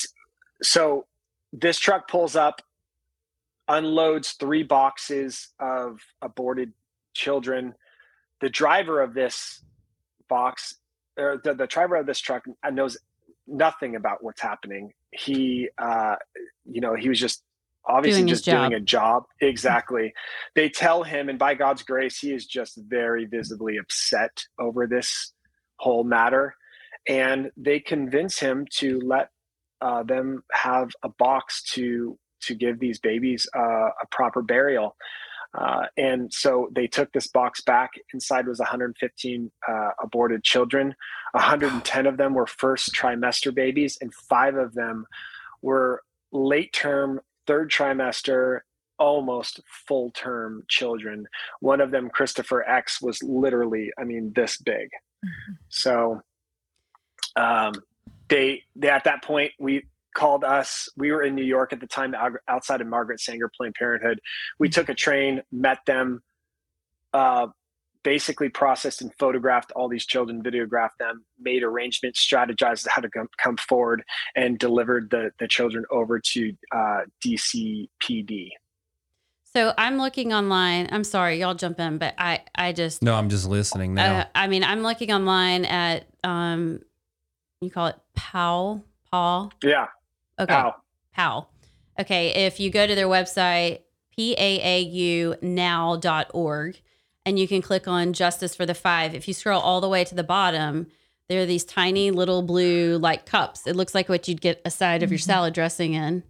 [0.62, 1.06] so
[1.52, 2.62] this truck pulls up,
[3.68, 6.72] unloads three boxes of aborted
[7.14, 7.74] children.
[8.40, 9.62] The driver of this
[10.29, 10.74] box,
[11.18, 12.96] or the, the driver of this truck, knows
[13.46, 14.92] nothing about what's happening.
[15.12, 16.16] He, uh,
[16.64, 17.42] you know, he was just
[17.87, 19.24] obviously Doing just doing a job.
[19.40, 20.12] Exactly.
[20.55, 25.33] they tell him, and by God's grace, he is just very visibly upset over this
[25.77, 26.55] whole matter.
[27.07, 29.29] And they convince him to let
[29.81, 34.96] uh, them have a box to to give these babies uh, a proper burial.
[35.57, 37.92] Uh, and so they took this box back.
[38.12, 40.94] Inside was 115 uh, aborted children.
[41.33, 45.07] 110 of them were first trimester babies, and five of them
[45.62, 46.02] were
[46.33, 48.61] late term, third trimester,
[48.98, 51.26] almost full term children.
[51.61, 54.88] One of them, Christopher X, was literally, I mean, this big.
[55.68, 56.20] So
[57.37, 57.74] um,
[58.28, 60.88] they, they, at that point, we called us.
[60.96, 62.14] We were in New York at the time,
[62.48, 64.20] outside of Margaret Sanger Planned Parenthood.
[64.59, 66.22] We took a train, met them.
[67.12, 67.48] uh,
[68.03, 73.29] basically processed and photographed all these children, videographed them, made arrangements, strategized how to come,
[73.38, 74.03] come forward,
[74.37, 78.50] and delivered the the children over to uh, DCPD.
[79.55, 80.88] So I'm looking online.
[80.92, 84.18] I'm sorry, y'all jump in, but I I just No, I'm just listening now.
[84.20, 86.81] uh, I mean I'm looking online at um
[87.62, 89.87] you call it POW Paul Yeah.
[90.38, 90.76] Okay Wow.
[91.16, 91.46] POW
[92.00, 93.80] okay if you go to their website
[95.52, 96.80] paaunow.org
[97.26, 99.14] and you can click on Justice for the Five.
[99.14, 100.88] If you scroll all the way to the bottom,
[101.28, 103.66] there are these tiny little blue like cups.
[103.66, 105.22] It looks like what you'd get a side of your Mhm.
[105.24, 106.22] salad dressing in,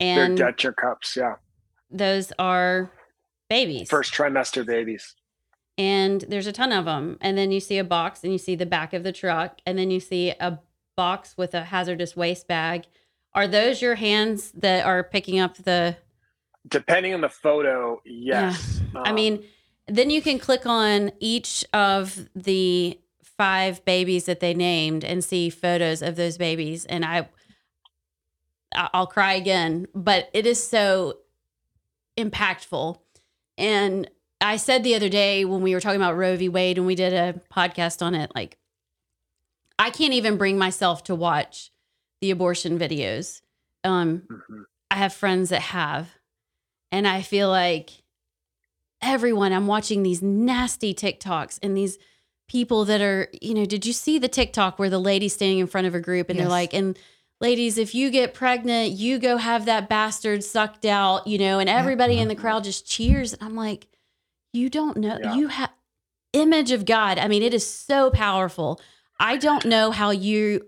[0.00, 1.16] And They're Dutcher cups.
[1.16, 1.36] Yeah.
[1.90, 2.90] those are
[3.48, 3.88] babies.
[3.88, 5.14] First trimester babies.
[5.80, 7.16] and there's a ton of them.
[7.20, 9.78] And then you see a box and you see the back of the truck, and
[9.78, 10.58] then you see a
[10.96, 12.86] box with a hazardous waste bag.
[13.34, 15.96] Are those your hands that are picking up the?
[16.66, 18.80] Depending on the photo, yes.
[18.94, 19.44] I Um, mean,
[19.86, 25.48] then you can click on each of the five babies that they named and see
[25.50, 26.84] photos of those babies.
[26.86, 27.28] And I,
[28.74, 31.18] I- I'll cry again, but it is so
[32.18, 32.98] impactful.
[33.56, 34.10] And
[34.40, 36.48] I said the other day when we were talking about Roe v.
[36.48, 38.58] Wade and we did a podcast on it, like,
[39.78, 41.70] I can't even bring myself to watch
[42.20, 43.40] the abortion videos.
[43.84, 44.64] Um, mhm.
[44.90, 46.08] I have friends that have.
[46.90, 47.90] And I feel like
[49.02, 51.98] everyone, I'm watching these nasty TikToks and these
[52.48, 55.66] people that are, you know, did you see the TikTok where the lady's standing in
[55.66, 56.98] front of a group and they're like, and
[57.40, 61.68] ladies, if you get pregnant, you go have that bastard sucked out, you know, and
[61.68, 63.34] everybody in the crowd just cheers.
[63.34, 63.86] And I'm like,
[64.54, 65.34] you don't know, Yeah.
[65.34, 65.70] you have
[66.32, 67.18] image of God.
[67.18, 68.80] I mean, it is so powerful.
[69.20, 70.66] I don't know how you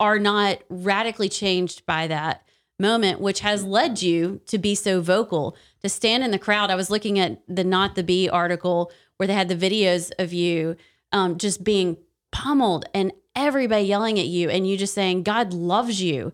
[0.00, 2.42] are not radically changed by that
[2.78, 6.70] moment, which has led you to be so vocal, to stand in the crowd.
[6.70, 10.32] I was looking at the Not the Bee article where they had the videos of
[10.32, 10.76] you
[11.12, 11.98] um, just being
[12.32, 16.32] pummeled and everybody yelling at you, and you just saying, God loves you.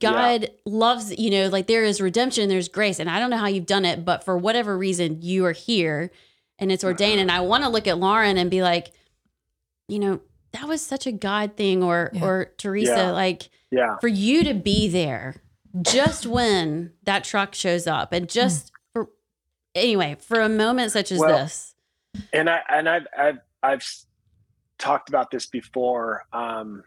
[0.00, 2.98] God loves, you know, like there is redemption, there's grace.
[2.98, 6.10] And I don't know how you've done it, but for whatever reason, you are here
[6.58, 7.20] and it's ordained.
[7.20, 8.90] And I want to look at Lauren and be like,
[9.88, 10.20] you know,
[10.52, 12.24] that was such a God thing, or Yeah.
[12.24, 13.10] or Terrisa, Yeah.
[13.12, 13.96] like Yeah.
[14.00, 15.42] for you to be there
[15.82, 19.10] just when that truck shows up and just for
[19.74, 21.74] anyway for a moment such as Well, this
[22.32, 23.86] and I and I've I've I've
[24.78, 26.24] talked about this before.
[26.32, 26.82] Um,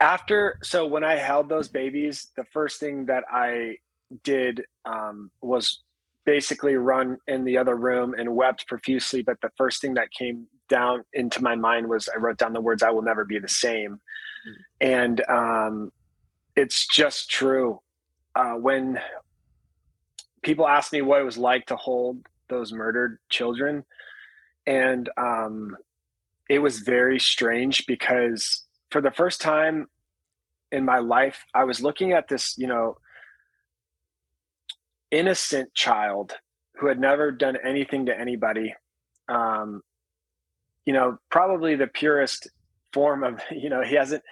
[0.00, 3.76] after so when I held those babies, the first thing that I
[4.22, 5.82] did um, was
[6.24, 9.22] basically run in the other room and wept profusely.
[9.22, 12.60] But the first thing that came down into my mind was I wrote down the
[12.60, 14.00] words "I will never be the same,"
[14.80, 15.92] and um,
[16.56, 17.80] it's just true.
[18.34, 19.00] Uh, when
[20.42, 23.84] people ask me what it was like to hold those murdered children
[24.66, 25.76] and um,
[26.48, 29.86] it was very strange because for the first time
[30.70, 32.96] in my life i was looking at this you know
[35.10, 36.34] innocent child
[36.76, 38.74] who had never done anything to anybody
[39.28, 39.82] um,
[40.88, 42.48] you know probably the purest
[42.94, 44.22] form of you know he hasn't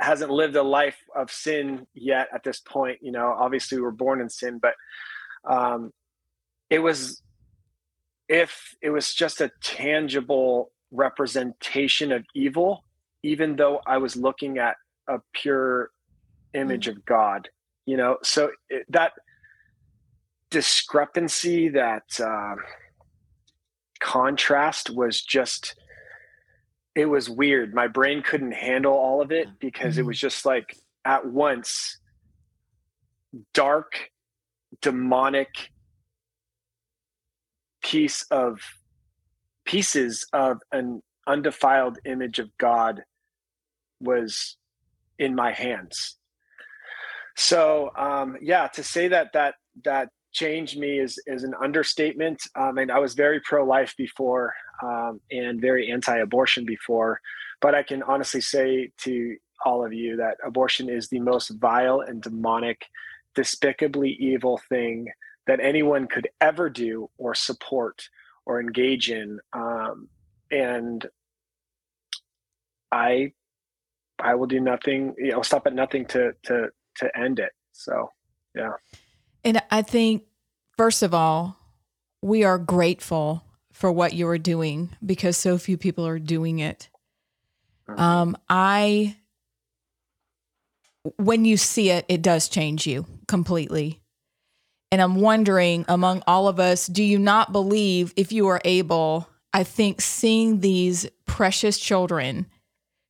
[0.00, 3.92] hasn't lived a life of sin yet at this point you know obviously we were
[3.92, 4.74] born in sin but
[5.48, 5.92] um,
[6.70, 7.22] it was
[8.28, 12.82] if it was just a tangible representation of evil
[13.22, 14.74] even though i was looking at
[15.08, 15.90] a pure
[16.54, 17.48] image of god
[17.86, 19.12] you know so it, that
[20.50, 22.54] discrepancy that uh,
[24.00, 25.76] contrast was just
[26.94, 30.76] it was weird my brain couldn't handle all of it because it was just like
[31.04, 31.98] at once
[33.52, 34.10] dark
[34.80, 35.70] demonic
[37.82, 38.60] piece of
[39.64, 43.02] pieces of an undefiled image of God
[44.00, 44.56] was
[45.18, 46.16] in my hands.
[47.36, 49.54] So um, yeah, to say that that
[49.84, 52.42] that changed me is is an understatement.
[52.54, 57.20] Um, and I was very pro life before um, and very anti abortion before,
[57.60, 62.00] but I can honestly say to all of you that abortion is the most vile
[62.00, 62.84] and demonic,
[63.34, 65.08] despicably evil thing
[65.46, 68.08] that anyone could ever do or support
[68.44, 69.40] or engage in.
[69.52, 70.08] Um,
[70.50, 71.06] and
[72.92, 73.32] I,
[74.18, 75.14] I will do nothing.
[75.16, 76.68] You know, stop at nothing to to
[76.98, 77.52] to end it.
[77.72, 78.12] So,
[78.54, 78.72] yeah.
[79.46, 80.24] And I think,
[80.76, 81.58] first of all,
[82.22, 86.88] we are grateful for what you are doing because so few people are doing it.
[87.88, 89.16] Um, I,
[91.16, 94.00] when you see it, it does change you completely.
[94.90, 99.28] And I'm wondering among all of us, do you not believe if you are able,
[99.52, 102.46] I think seeing these precious children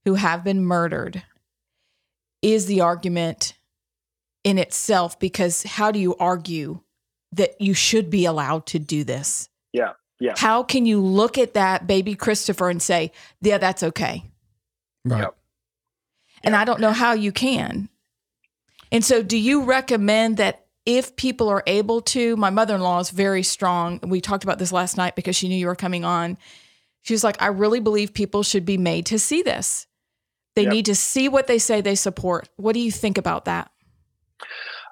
[0.04, 1.22] who have been murdered
[2.42, 3.54] is the argument
[4.44, 6.80] in itself because how do you argue
[7.36, 9.48] that you should be allowed to do this?
[9.72, 9.92] Yeah.
[10.18, 10.34] Yeah.
[10.36, 14.24] How can you look at that baby Christopher and say, yeah, that's okay?
[15.04, 15.22] Right.
[15.22, 15.36] Yep.
[16.42, 17.88] And I don't know how you can.
[18.92, 22.36] And so, do you recommend that if people are able to?
[22.36, 24.00] My mother in law is very strong.
[24.02, 26.38] We talked about this last night because she knew you were coming on.
[27.02, 29.86] She was like, I really believe people should be made to see this.
[30.54, 30.72] They Yep.
[30.72, 32.48] need to see what they say they support.
[32.56, 33.70] What do you think about that?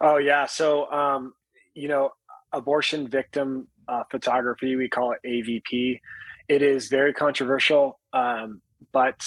[0.01, 0.47] Oh yeah.
[0.47, 1.35] So um,
[1.75, 2.11] you know,
[2.55, 6.01] abortion victim uh, photography, we call it AVP.
[6.49, 8.61] It is very controversial, um,
[8.93, 9.25] but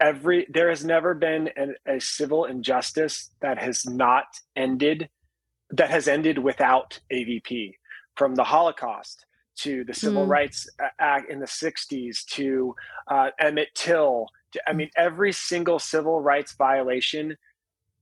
[0.00, 5.08] every there has never been an, a civil injustice that has not ended,
[5.70, 7.74] that has ended without AVP.
[8.16, 9.26] From the Holocaust
[9.58, 10.30] to the Civil Mm.
[10.30, 10.68] Rights
[10.98, 12.74] Act in the '60s to
[13.06, 14.26] uh, Emmett Till.
[14.52, 17.36] To, I mean, every single civil rights violation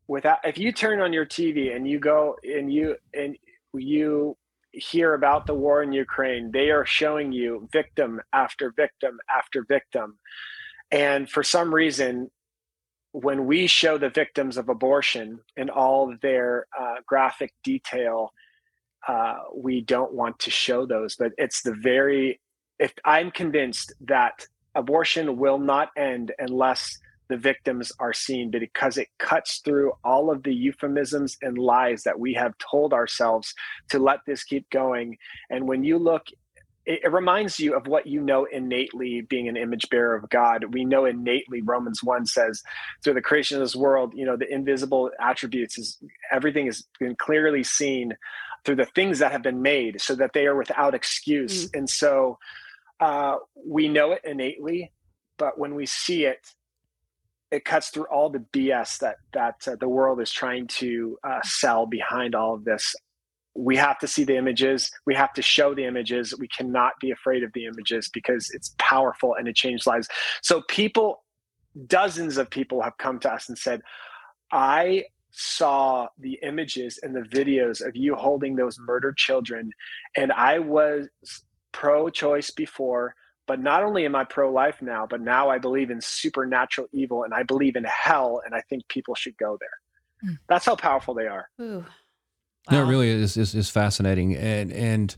[0.08, 3.36] without if you turn on your TV and you go and you and
[3.74, 4.36] you
[4.76, 10.18] hear about the war in Ukraine, they are showing you victim after victim after victim.
[10.90, 12.30] And for some reason,
[13.12, 18.30] when we show the victims of abortion in all their uh, graphic detail,
[19.08, 21.16] uh, we don't want to show those.
[21.16, 22.40] But it's the very,
[22.78, 29.08] if I'm convinced that abortion will not end unless the victims are seen because it
[29.18, 33.54] cuts through all of the euphemisms and lies that we have told ourselves
[33.90, 35.16] to let this keep going.
[35.50, 36.26] And when you look,
[36.86, 40.72] it, reminds you of what you know innately being an image bearer of God.
[40.72, 42.62] We know innately, Romans 1 says,
[43.02, 45.98] through the creation of this world, you know, the invisible attributes is
[46.30, 48.16] everything has been clearly seen
[48.64, 51.68] through the things that have been made so that they are without excuse.
[51.74, 52.38] And so
[53.00, 53.36] uh,
[53.66, 54.92] we know it innately,
[55.38, 56.54] but when we see it,
[57.50, 61.40] it cuts through all the BS that that uh, the world is trying to uh,
[61.44, 62.94] sell behind all of this.
[63.54, 64.90] We have to see the images.
[65.06, 66.34] We have to show the images.
[66.38, 70.08] We cannot be afraid of the images because it's powerful and it changed lives.
[70.42, 71.24] So people,
[71.86, 73.80] dozens of people have come to us and said,
[74.52, 79.70] "I saw the images and the videos of you holding those murdered children,
[80.16, 81.08] and I was
[81.72, 83.14] pro-choice before."
[83.46, 87.22] But not only am I pro life now, but now I believe in supernatural evil
[87.24, 90.30] and I believe in hell, and I think people should go there.
[90.30, 90.38] Mm.
[90.48, 91.48] That's how powerful they are.
[91.60, 91.84] Ooh.
[92.70, 95.16] No, it really is, is is fascinating, and and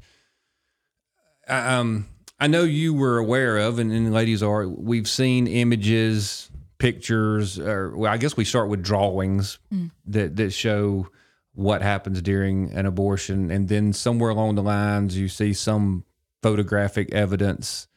[1.49, 2.07] um,
[2.39, 4.69] I know you were aware of, and, and ladies are.
[4.69, 9.91] We've seen images, pictures, or well, I guess we start with drawings Mm.
[10.07, 11.09] that that show
[11.55, 16.05] what happens during an abortion, and then somewhere along the lines, you see some
[16.43, 17.89] photographic evidence,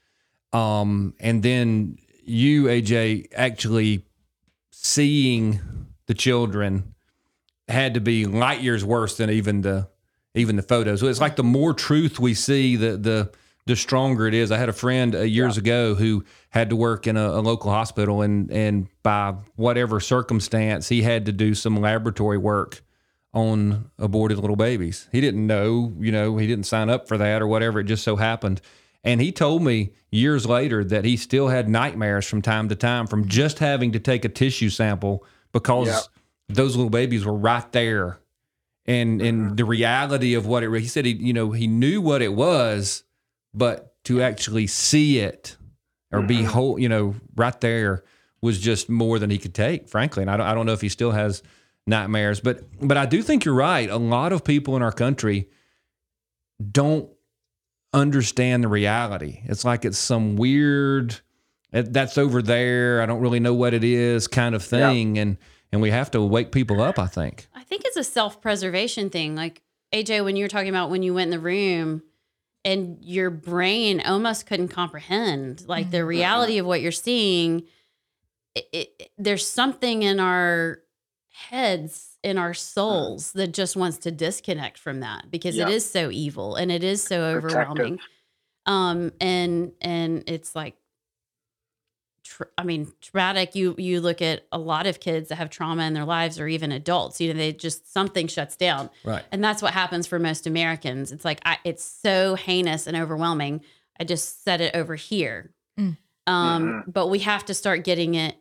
[0.54, 4.06] um, and then you, AJ, actually
[4.72, 5.60] seeing
[6.08, 6.94] the children
[7.68, 9.88] had to be light years worse than even the
[10.34, 11.02] even the photos.
[11.02, 13.32] So it's like the more truth we see, the the
[13.66, 14.52] the stronger it is.
[14.52, 17.72] I had a friend uh, years ago who had to work in a, a local
[17.72, 22.82] hospital, and and by whatever circumstance, he had to do some laboratory work
[23.34, 25.08] on aborted little babies.
[25.12, 27.80] He didn't know, you know, he didn't sign up for that or whatever.
[27.80, 28.62] It just so happened.
[29.04, 33.08] And he told me years later that he still had nightmares from time to time
[33.08, 36.00] from just having to take a tissue sample because Yeah.
[36.56, 38.20] those little babies were right there.
[38.86, 42.22] And and the reality of what it he said he you know he knew what
[42.22, 43.04] it was,
[43.54, 45.56] but to actually see it
[46.12, 46.46] or be Mhm.
[46.48, 48.04] whole, you know, right there
[48.42, 50.24] was just more than he could take, frankly.
[50.24, 51.42] And I don't I don't know if he still has
[51.88, 53.90] nightmares, but but I do think you're right.
[53.90, 55.48] A lot of people in our country
[56.72, 57.10] don't
[57.94, 59.42] understand the reality.
[59.46, 61.20] It's like it's some weird
[61.74, 63.02] "Eh, that's over there.
[63.02, 64.90] I don't really know what it is kind of Yeah.
[64.90, 65.38] thing and
[65.74, 67.48] and we have to wake people up, I think.
[67.56, 69.36] I think it's a self preservation thing.
[69.36, 69.62] Like
[69.94, 72.04] AJ, when you were talking about when you went in the room
[72.64, 77.64] and your brain almost couldn't comprehend like the reality of what you're seeing.
[78.54, 80.80] It, it, there's something in our
[81.32, 85.68] heads, in our souls that just wants to disconnect from that because Yeah.
[85.68, 87.62] it is so evil and it is so Protective.
[87.68, 88.00] overwhelming.
[88.68, 90.76] Um, and and it's like
[92.24, 93.56] tr- I mean, traumatic.
[93.56, 96.48] You you look at a lot of kids that have trauma in their lives, or
[96.48, 97.20] even adults.
[97.20, 99.24] You know, they just something shuts down, Right.
[99.32, 101.12] and that's what happens for most Americans.
[101.12, 103.62] It's like I, it's so heinous and overwhelming.
[104.00, 105.98] I just set it over here, Mm.
[106.28, 108.36] um, but we have to start getting it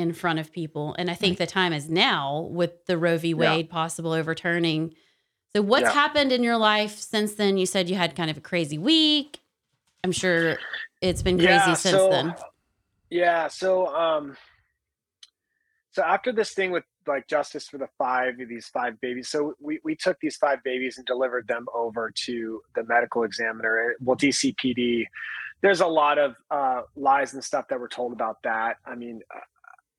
[0.00, 0.94] in front of people.
[0.98, 3.28] And I think the time is now with the Roe v.
[3.28, 3.34] Yeah.
[3.36, 4.94] Wade possible overturning.
[5.54, 5.92] So, what's Yeah.
[5.92, 7.56] happened in your life since then?
[7.56, 9.40] You said you had kind of a crazy week.
[10.02, 10.58] I'm sure
[11.00, 12.34] it's been crazy since so, then.
[13.10, 14.36] Yeah, so um
[15.92, 19.80] so after this thing with like justice for the five these five babies so we,
[19.82, 25.04] we took these five babies and delivered them over to the medical examiner well dcpd
[25.62, 29.20] there's a lot of uh, lies and stuff that were told about that i mean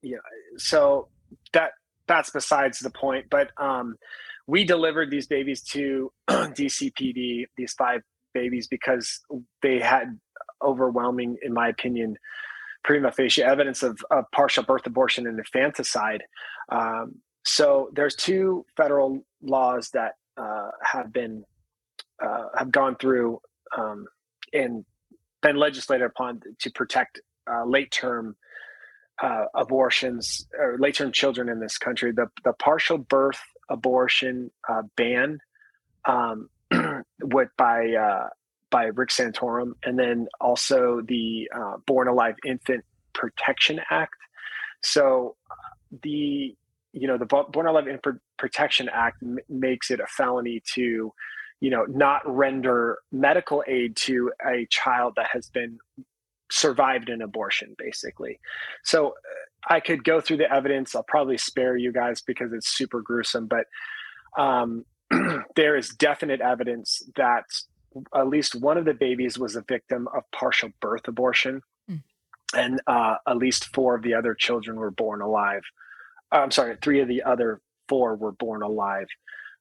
[0.03, 0.17] uh, yeah
[0.57, 1.07] so
[1.53, 1.71] that
[2.07, 3.95] that's besides the point but um
[4.47, 8.01] we delivered these babies to dcpd these five
[8.33, 9.19] babies because
[9.61, 10.19] they had
[10.63, 12.15] overwhelming in my opinion
[12.83, 16.23] prima facie evidence of, of partial birth abortion and infanticide.
[16.71, 21.43] Um, so there's two federal laws that uh, have been
[22.23, 23.39] uh, have gone through
[23.77, 24.05] um,
[24.53, 24.85] and
[25.41, 27.19] been legislated upon to protect
[27.51, 28.35] uh, late term
[29.22, 32.11] uh, abortions or late term children in this country.
[32.11, 35.39] The the partial birth abortion uh, ban,
[36.05, 36.49] um,
[37.22, 38.30] with by uh,
[38.72, 44.15] by Rick Santorum, and then also the uh, Born Alive Infant Protection Act.
[44.82, 45.36] So
[46.01, 46.55] the
[46.93, 51.13] you know the Born Alive Infant Protection Act m- makes it a felony to
[51.59, 55.78] you know not render medical aid to a child that has been
[56.51, 58.39] survived an abortion basically
[58.83, 59.11] so uh,
[59.69, 63.47] i could go through the evidence i'll probably spare you guys because it's super gruesome
[63.47, 63.65] but
[64.37, 64.85] um,
[65.55, 67.43] there is definite evidence that
[68.15, 72.01] at least one of the babies was a victim of partial birth abortion, Mm.
[72.55, 75.63] and uh, at least four of the other children were born alive.
[76.31, 79.07] Uh, I'm sorry, three of the other four were born alive.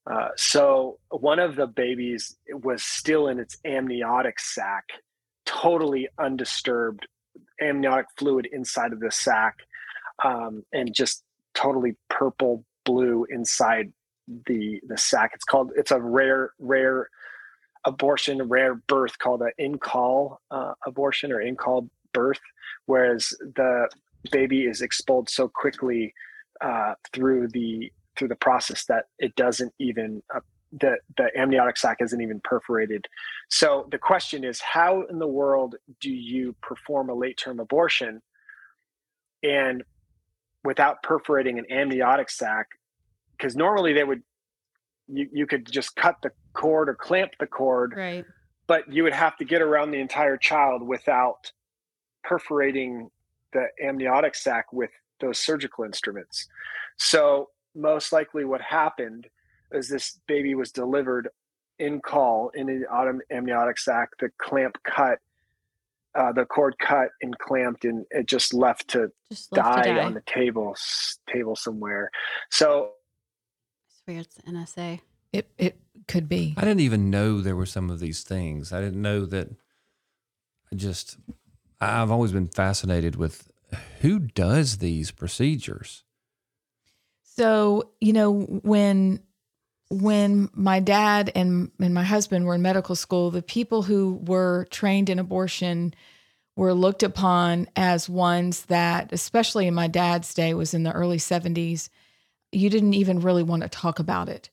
[0.08, 4.84] Uh, so one of the babies was still in its amniotic sac,
[5.50, 7.06] totally undisturbed,
[7.60, 9.56] amniotic fluid inside of the sac,
[10.24, 11.24] um, and just
[11.54, 13.92] totally purple blue inside
[14.46, 15.32] the the sac.
[15.34, 15.72] It's called.
[15.76, 17.08] It's a rare rare
[17.84, 22.40] abortion, rare birth called an en caul uh, abortion or en caul birth,
[22.86, 23.88] whereas the
[24.30, 26.14] baby is expelled so quickly
[26.60, 30.40] uh, through the through the process that it doesn't even uh,
[30.72, 33.06] the the amniotic sac isn't even perforated.
[33.48, 38.22] So the question is, how in the world do you perform a late term abortion
[39.42, 39.82] and
[40.64, 42.66] without perforating an amniotic sac?
[43.36, 44.22] Because normally they would
[45.08, 48.24] you, you could just cut the cord or clamp the cord, Right.
[48.68, 51.50] but you would have to get around the entire child without
[52.22, 53.10] perforating
[53.52, 54.90] the amniotic sac with
[55.20, 56.46] those surgical instruments.
[56.96, 59.26] So most likely what happened
[59.72, 61.28] is this baby was delivered
[61.78, 65.18] en caul in an autumn amniotic sac, the clamp cut,
[66.14, 69.94] uh, the cord cut and clamped and it just left to Just left die, to
[69.94, 70.04] die.
[70.04, 72.10] on the table s- table somewhere.
[72.50, 72.90] So
[73.88, 75.00] I swear it's the NSA.
[75.32, 76.54] It it could be.
[76.56, 78.72] I didn't even know there were some of these things.
[78.72, 79.48] I didn't know that.
[80.72, 81.16] I just,
[81.80, 83.48] I've always been fascinated with
[84.00, 86.04] who does these procedures.
[87.22, 89.20] So, you know, when
[89.90, 94.66] when my dad and and my husband were in medical school, the people who were
[94.70, 95.92] trained in abortion
[96.56, 101.16] were looked upon as ones that, especially in my dad's day, was in the early
[101.16, 101.88] 70s,
[102.52, 104.50] you didn't even really want to talk about it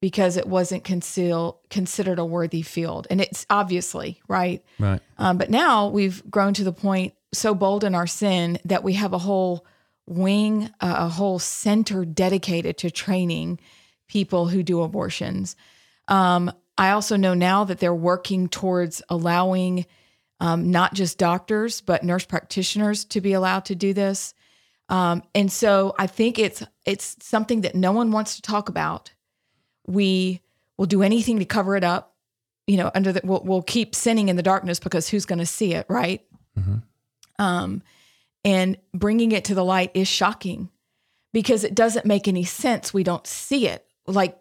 [0.00, 3.06] because it wasn't conceal, considered a worthy field.
[3.10, 4.64] And it's obviously, right?
[4.78, 5.00] Right.
[5.16, 8.92] Um, but now we've grown to the point so bold in our sin that we
[8.94, 9.66] have a whole
[10.06, 13.58] wing, uh, a whole center dedicated to training
[14.08, 15.56] people who do abortions.
[16.08, 19.86] Um, I also know now that they're working towards allowing
[20.40, 24.34] um, not just doctors but nurse practitioners to be allowed to do this.
[24.88, 29.12] Um, and so I think it's it's something that no one wants to talk about.
[29.86, 30.40] We
[30.78, 32.14] will do anything to cover it up.
[32.66, 35.46] You know, under the we'll, we'll keep sinning in the darkness because who's going to
[35.46, 36.24] see it, right?
[36.58, 36.82] Mhm.
[37.38, 37.82] Um,
[38.44, 40.70] and bringing it to the light is shocking
[41.32, 42.94] because it doesn't make any sense.
[42.94, 43.87] We don't see it.
[44.08, 44.38] Like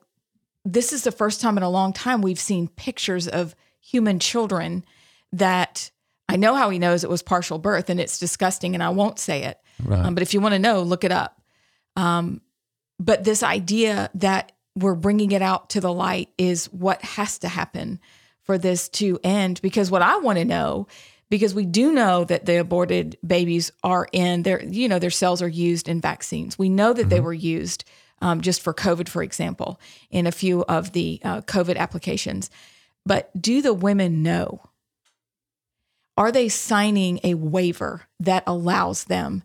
[0.66, 4.84] this is the first time in a long time we've seen pictures of human children
[5.32, 5.92] that
[6.30, 9.20] I know how he knows it was partial birth and it's disgusting and I won't
[9.20, 9.60] say it.
[9.84, 10.00] Right.
[10.00, 11.42] Um, but if you want to know, look it up.
[11.96, 12.42] Um,
[13.00, 17.48] but this idea that we're bringing it out to the light is what has to
[17.48, 18.00] happen
[18.44, 19.62] for this to end.
[19.62, 20.88] Because what I want to know,
[21.30, 25.42] because we do know that the aborted babies are in their, you know, their cells
[25.42, 26.58] are used in vaccines.
[26.58, 27.86] We know that they were used
[28.22, 32.50] um, just for COVID, for example, in a few of the uh, COVID applications.
[33.06, 34.62] But do the women know?
[36.18, 39.44] Are they signing a waiver that allows them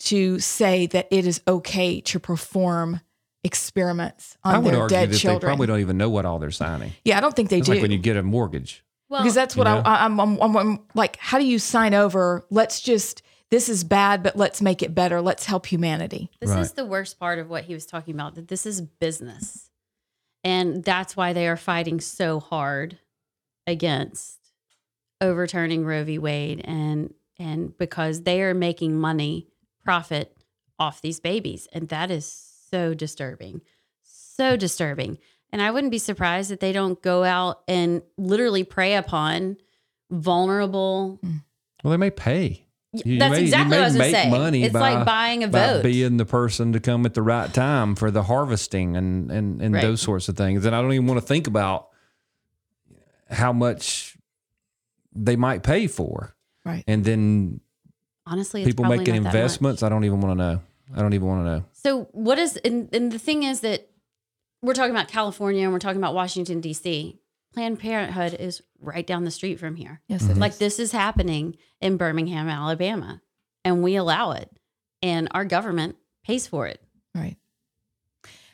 [0.00, 3.00] to say that it is okay to perform
[3.42, 5.40] experiments on I would their argue dead that children.
[5.40, 6.92] they probably don't even know what all they're signing.
[7.04, 7.72] yeah, I don't think they It's do.
[7.72, 8.84] like when you get a mortgage.
[9.08, 9.80] Well, because that's what you know?
[9.80, 11.16] I, I'm, I'm, I'm, I'm like.
[11.16, 12.46] How do you sign over?
[12.50, 13.22] Let's just.
[13.50, 15.20] This is bad, but let's make it better.
[15.20, 16.30] Let's help humanity.
[16.40, 16.60] This Right.
[16.60, 19.70] is the worst part of what he was talking about that this is business.
[20.44, 22.98] And that's why they are fighting so hard
[23.66, 24.38] against
[25.20, 26.18] overturning Roe v.
[26.18, 29.48] Wade and and because they are making money,
[29.82, 30.36] profit
[30.78, 31.66] off these babies.
[31.72, 32.26] And that is
[32.70, 33.62] so disturbing.
[34.02, 35.18] So disturbing.
[35.50, 39.56] And I wouldn't be surprised that they don't go out and literally prey upon
[40.10, 41.18] vulnerable
[41.82, 42.66] Well, they may pay.
[42.92, 44.30] You that's may- exactly what I was going to make say.
[44.30, 45.82] money it's by- like buying a vote.
[45.84, 49.74] being the person to come at the right time for the harvesting and and and
[49.74, 49.80] Right.
[49.82, 50.64] those sorts of things.
[50.64, 51.88] And I don't even want to think about
[53.30, 54.16] how much
[55.14, 56.34] they might pay for.
[56.64, 56.82] Right.
[56.88, 57.60] And then
[58.26, 59.34] Honestly, people making not that much.
[59.34, 59.82] investments.
[59.82, 60.60] I don't even want to know.
[60.96, 61.64] I don't even want to know.
[61.72, 63.88] So what is and, and the thing is that
[64.62, 67.18] we're talking about California and we're talking about Washington D.C.
[67.52, 70.00] Planned Parenthood is right down the street from here.
[70.08, 70.30] Yes, Mm-hmm.
[70.30, 70.38] it is.
[70.38, 73.20] Like this is happening in Birmingham, Alabama,
[73.64, 74.50] and we allow it,
[75.02, 76.80] and our government pays for it.
[77.14, 77.36] Right.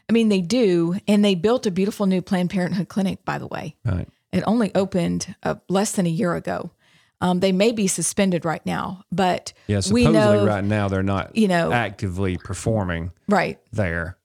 [0.08, 3.24] I mean, they do, and they built a beautiful new Planned Parenthood clinic.
[3.24, 4.08] By the way, Right.
[4.32, 6.70] it only opened uh, less than a year ago.
[7.20, 9.76] Um, they may be suspended right now, but Yeah.
[9.90, 13.58] we Supposedly know, right now they're not you know, actively performing right.
[13.72, 14.16] there.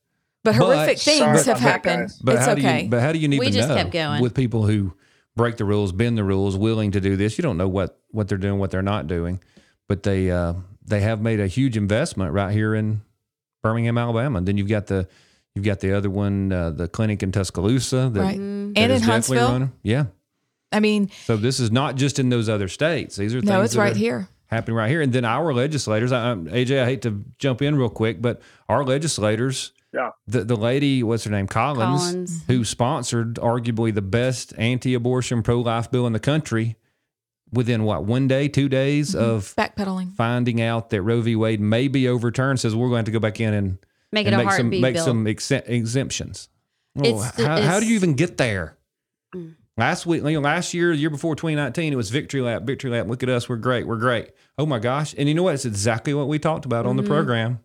[0.43, 2.11] But But- horrific Sorry things have about happened.
[2.23, 2.83] But it's how do okay.
[2.83, 2.89] you?
[2.89, 4.21] But how do you need We to just know kept going.
[4.21, 4.93] with people who
[5.35, 7.37] break the rules, bend the rules, willing to do this?
[7.37, 9.39] You don't know what what they're doing, what they're not doing.
[9.87, 10.53] But they uh,
[10.85, 13.01] they have made a huge investment right here in
[13.61, 14.39] Birmingham, Alabama.
[14.39, 15.07] And then you've got the
[15.53, 18.37] you've got the other one, uh, the clinic in Tuscaloosa, that, right.
[18.37, 19.51] That And in Huntsville.
[19.51, 19.71] running.
[19.83, 20.05] Yeah.
[20.71, 23.17] I mean, So this is not just in those other states.
[23.17, 24.29] These are things no, it's that right are here.
[24.47, 25.01] happening right here.
[25.01, 28.85] And then our legislators, I, AJ, I hate to jump in real quick, but our
[28.85, 30.11] legislators, Yeah.
[30.27, 32.43] the, the lady, what's her name, Collins, Collins.
[32.47, 36.77] who sponsored arguably the best anti abortion, pro life bill in the country
[37.51, 39.23] within what, one day, two days Mm-hmm.
[39.23, 40.15] of Backpedaling.
[40.15, 41.35] finding out that Roe v.
[41.35, 43.77] Wade may be overturned, says we're going to have to go back in and
[44.13, 45.03] Make it and a make some heartbeat make bill.
[45.05, 46.47] some exe- exemptions.
[46.95, 48.77] Well, It's how, how do you even get there?
[49.35, 49.55] Mm.
[49.77, 52.91] Last week, you know, last year, the year before 2019, it was Victory Lap, Victory
[52.91, 53.07] Lap.
[53.07, 54.29] Look at us, we're great, we're great.
[54.57, 55.15] Oh my gosh!
[55.17, 55.53] And you know what?
[55.55, 57.11] It's exactly what we talked about on the Mm-hmm.
[57.11, 57.59] program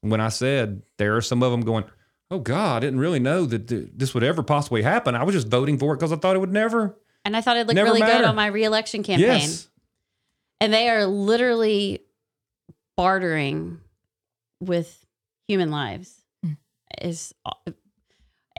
[0.00, 1.84] when I said there are some of them going.
[2.28, 5.14] Oh God, I didn't really know that th- this would ever possibly happen.
[5.14, 6.98] I was just voting for it because I thought it would never.
[7.24, 8.18] and I thought it looked Never really matter.
[8.18, 9.28] good on my reelection campaign.
[9.28, 9.68] Yes,
[10.60, 12.02] And they are literally
[12.96, 13.78] bartering
[14.60, 15.06] with
[15.46, 16.20] human lives.
[16.44, 16.56] Mm.
[17.00, 17.32] Is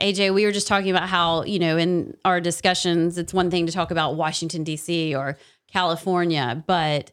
[0.00, 3.66] AJ, we were just talking about how, you know, in our discussions, it's one thing
[3.66, 5.14] to talk about Washington, D.C.
[5.14, 5.36] or
[5.70, 7.10] California, but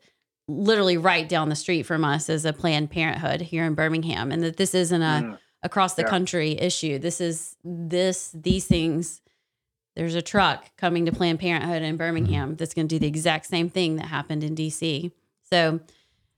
[0.47, 4.31] literally right down the street from us is a Planned Parenthood here in Birmingham.
[4.31, 5.39] And that this isn't a Mm.
[5.63, 6.09] across the Yeah.
[6.09, 6.99] country issue.
[6.99, 9.21] This is this, these things.
[9.95, 13.45] There's a truck coming to Planned Parenthood in Birmingham that's going to do the exact
[13.47, 15.11] same thing that happened in D.C.
[15.49, 15.79] So,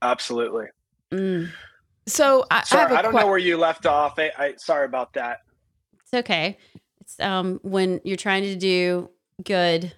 [0.00, 0.66] Absolutely.
[1.12, 1.50] mm,
[2.06, 4.14] So I, I Sorry, have a I, don't que- know where you left off.
[4.18, 5.40] I, I sorry about that.
[6.00, 6.56] it's okay.
[7.00, 9.10] It's um when you're trying to do
[9.42, 9.92] good,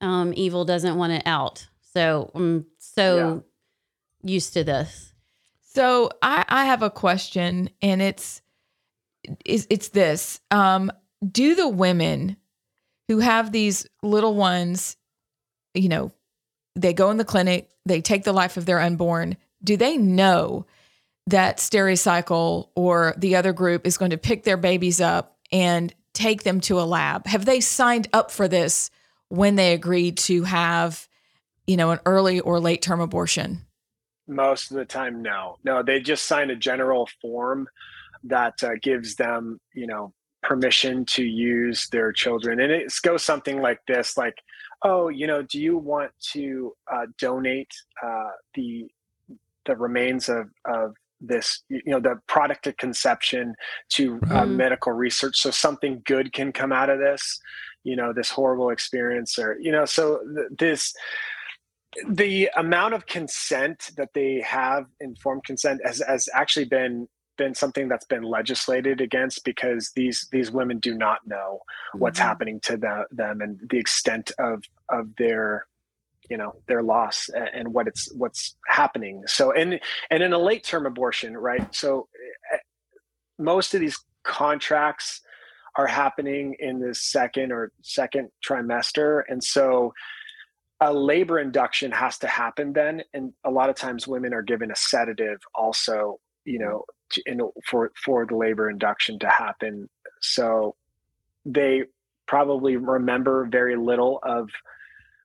[0.00, 1.66] um, evil doesn't want it out.
[1.92, 3.44] So I'm so
[4.22, 5.12] used to this.
[5.62, 8.42] So I, I have a question, and it's
[9.44, 10.90] it's, it's this: um,
[11.26, 12.36] Do the women
[13.08, 14.96] who have these little ones,
[15.74, 16.12] you know,
[16.76, 19.36] they go in the clinic, they take the life of their unborn.
[19.62, 20.66] Do they know
[21.26, 26.44] that Stericycle or the other group is going to pick their babies up and take
[26.44, 27.26] them to a lab?
[27.26, 28.90] Have they signed up for this
[29.28, 31.08] when they agreed to have,
[31.70, 33.64] you know, an early or late term abortion?
[34.26, 35.82] Most of the time, no, no.
[35.82, 37.68] They just sign a general form
[38.24, 40.12] that uh, gives them, you know,
[40.42, 44.34] permission to use their children, and it goes something like this: like,
[44.82, 47.72] oh, you know, do you want to uh, donate
[48.04, 48.88] uh, the
[49.66, 53.54] the remains of of this, you know, the product of conception
[53.90, 54.48] to uh, Right.
[54.48, 57.38] medical research, so something good can come out of this,
[57.84, 60.94] you know, this horrible experience, or you know, so th- this
[62.08, 67.88] the amount of consent that they have informed consent has, has actually been been something
[67.88, 71.60] that's been legislated against because these these women do not know
[71.94, 72.24] what's Mhm.
[72.24, 75.66] happening to the, them and the extent of of their
[76.28, 79.22] you know their loss and what it's what's happening.
[79.26, 79.80] So and
[80.10, 81.74] and in a late term abortion right?
[81.74, 82.08] So
[82.52, 82.58] eh,
[83.38, 85.22] most of these contracts
[85.76, 89.22] are happening in the second or second trimester.
[89.28, 89.94] And so
[90.80, 94.70] a labor induction has to happen then and a lot of times women are given
[94.70, 99.88] a sedative also you know to, in, for for the labor induction to happen.
[100.20, 100.76] So
[101.44, 101.84] they
[102.26, 104.50] probably remember very little of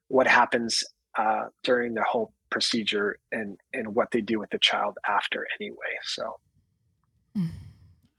[0.08, 0.84] what happens
[1.18, 5.78] uh, during the whole procedure and and what they do with the child after anyway.
[6.04, 6.40] So.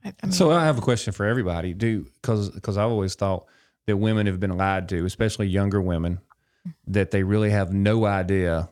[0.05, 1.73] I, I mean, So I have a question for everybody.
[1.73, 3.45] Do because because I've always thought
[3.87, 6.19] that women have been lied to, especially younger women,
[6.87, 8.69] that they really have no idea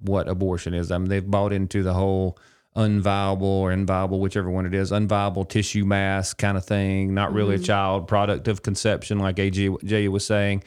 [0.00, 0.90] what abortion is.
[0.90, 2.38] I mean, they've bought into the whole
[2.76, 7.14] unviable or inviable, whichever one it is, unviable tissue mass kind of thing.
[7.14, 7.64] Not really a mm-hmm.
[7.64, 10.64] child, product of conception, like AJ was saying.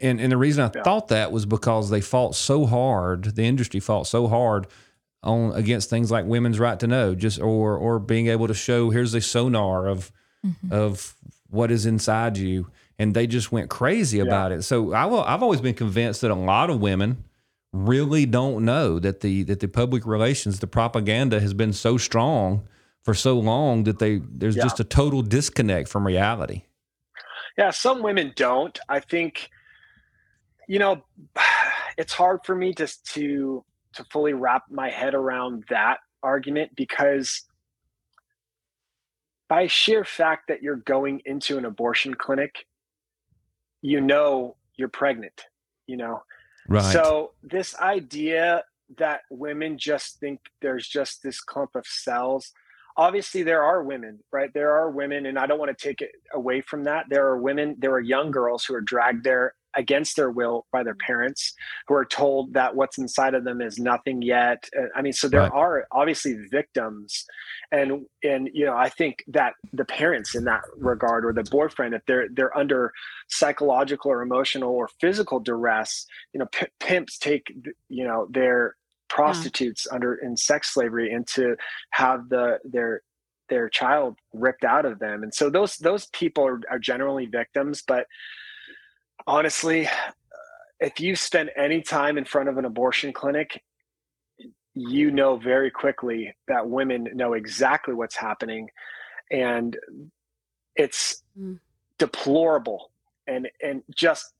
[0.00, 0.82] And and the reason I Yeah.
[0.82, 3.36] thought that was because they fought so hard.
[3.36, 4.66] The industry fought so hard
[5.22, 8.90] on against things like women's right to know, just or or being able to show
[8.90, 10.10] here's a sonar of
[10.44, 10.72] mm-hmm.
[10.72, 11.14] of
[11.50, 14.62] what is inside you, and they just went crazy about it.
[14.62, 17.24] So I will, I've always been convinced that a lot of women
[17.72, 22.66] really don't know that the that the public relations, the propaganda has been so strong
[23.04, 24.64] for so long that they there's Yeah.
[24.64, 26.62] just a total disconnect from reality.
[27.56, 28.78] Yeah, some women don't.
[28.88, 29.50] I think,
[30.68, 31.04] you know,
[31.98, 37.44] it's hard for me just to to fully wrap my head around that argument because
[39.48, 42.66] by sheer fact that you're going into an abortion clinic,
[43.82, 45.46] you know you're pregnant,
[45.86, 46.22] you know.
[46.68, 46.92] Right.
[46.92, 48.64] So this idea
[48.96, 52.52] that women just think there's just this clump of cells.
[52.96, 54.52] Obviously, there are women, right?
[54.52, 57.06] There are women, and I don't want to take it away from that.
[57.08, 60.84] There are women, there are young girls who are dragged there against their will by
[60.84, 61.54] their parents,
[61.88, 64.68] who are told that what's inside of them is nothing yet.
[64.78, 65.52] Uh, I mean, so there Right.
[65.52, 67.26] are obviously victims,
[67.72, 71.94] and and you know, I think that the parents in that regard, or the boyfriend,
[71.94, 72.92] if they're they're under
[73.30, 77.46] psychological or emotional or physical duress, you know, p- pimps take
[77.88, 78.76] you know their
[79.08, 81.56] prostitutes under in sex slavery and to
[81.92, 83.02] have the their
[83.48, 87.82] their child ripped out of them and so those those people are, are generally victims
[87.88, 88.06] but
[89.28, 89.88] honestly
[90.80, 93.62] if you spend any time in front of an abortion clinic
[94.74, 98.68] you know very quickly that women know exactly what's happening
[99.30, 99.76] and
[100.76, 101.60] it's Mm.
[101.98, 102.90] deplorable
[103.26, 104.32] and and just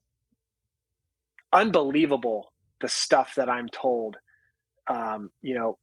[1.52, 4.16] unbelievable the stuff that i'm told
[4.88, 5.78] um, you know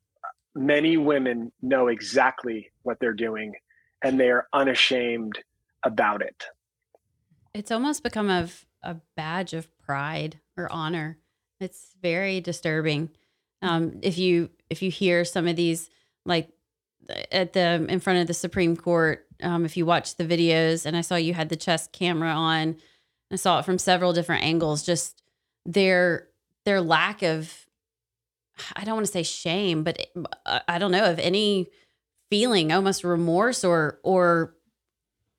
[0.55, 3.53] many women know exactly what they're doing
[4.03, 5.37] and they are unashamed
[5.83, 6.43] about it
[7.53, 8.47] It's almost become a,
[8.85, 11.17] a badge of pride or honor.
[11.59, 13.09] It's very disturbing.
[13.61, 15.89] Um, if you if you hear some of these
[16.25, 16.49] like
[17.31, 20.95] at the in front of the Supreme Court, um, if you watch the videos, and
[20.95, 22.77] I saw you had the chest camera on,
[23.31, 24.83] I saw it from several different angles.
[24.83, 25.21] Just
[25.65, 26.27] their
[26.65, 27.65] their lack of
[28.75, 30.07] I don't want to say shame, but
[30.45, 31.69] I I don't know of any
[32.29, 34.54] feeling, almost remorse or or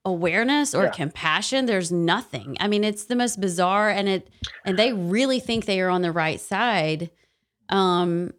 [0.06, 0.90] awareness or Yeah.
[0.90, 1.66] compassion.
[1.66, 2.56] There's nothing.
[2.60, 4.30] I mean, it's the most bizarre, and it
[4.64, 7.10] and they really think they are on the right side.
[7.68, 8.32] Um,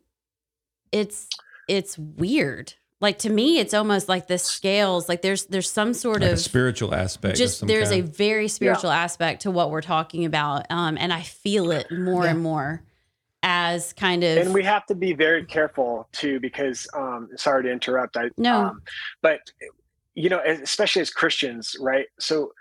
[0.92, 1.28] it's
[1.68, 2.74] it's weird.
[3.00, 5.08] Like to me, it's almost like the scales.
[5.08, 7.38] Like there's there's some sort like a of spiritual aspect.
[7.38, 11.22] just some there's a very spiritual aspect to what we're talking about um and i
[11.22, 12.32] feel it more Yeah.
[12.32, 12.82] and more
[13.44, 17.72] as kind of and we have to be very careful too because um sorry to
[17.72, 18.56] interrupt i No.
[18.66, 18.82] um,
[19.22, 19.42] but
[20.22, 22.52] you know especially as christians right so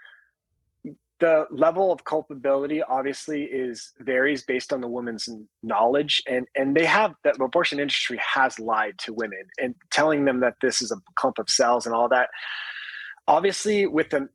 [1.18, 5.26] the level of culpability obviously is varies based on the woman's
[5.62, 10.40] knowledge and and they have that abortion industry has lied to women and telling them
[10.40, 12.28] that this is a clump of cells and all that
[13.26, 14.28] obviously with the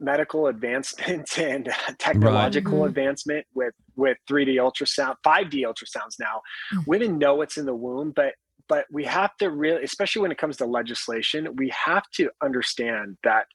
[0.00, 1.68] medical advancement and
[1.98, 2.88] technological Mhm.
[2.90, 6.40] advancement with with 3d ultrasound 5d ultrasounds now
[6.72, 6.84] Mm.
[6.86, 8.34] women know what's in the womb but
[8.68, 13.16] but we have to really especially when it comes to legislation we have to understand
[13.24, 13.46] that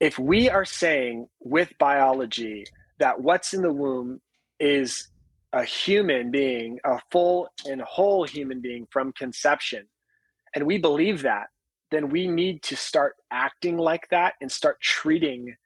[0.00, 2.64] if we are saying with biology
[2.98, 4.20] that what's in the womb
[4.58, 5.08] is
[5.52, 9.86] a human being a full and whole human being from conception
[10.54, 11.48] and we believe that
[11.90, 15.56] then we need to start acting like that and start treating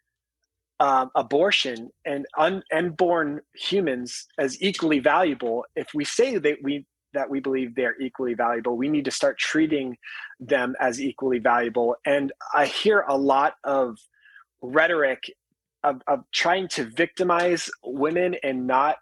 [0.81, 5.65] um, abortion and un- unborn humans as equally valuable.
[5.77, 9.39] If we say that we that we believe they're equally valuable, we need to start
[9.39, 9.97] treating
[10.41, 11.97] them as equally valuable.
[12.05, 13.99] And I hear a lot of
[14.61, 15.31] rhetoric
[15.83, 18.97] of, of trying to victimize women and not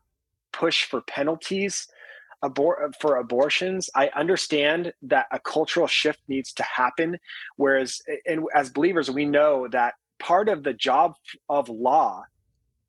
[0.53, 1.87] push for penalties
[2.45, 3.89] abor- for abortions.
[3.95, 7.19] I understand that a cultural shift needs to happen
[7.57, 11.15] whereas and as believers we know that part of the job
[11.49, 12.25] of law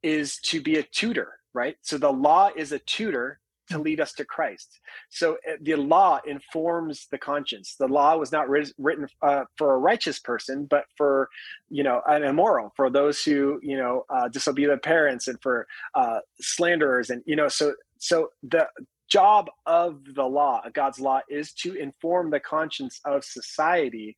[0.01, 1.77] is to be a tutor right?
[1.81, 3.39] So the law is a tutor
[3.69, 4.79] to lead us to Christ.
[5.09, 7.75] So uh, the law informs the conscience.
[7.79, 11.29] The law was not written uh, for a righteous person, but for
[11.69, 15.67] you know an immoral, for those who you know uh, disobey their parents, and for
[15.95, 18.67] uh, slanderers, and you know so so the
[19.09, 24.15] job of the law, God's law, is to inform the conscience of society.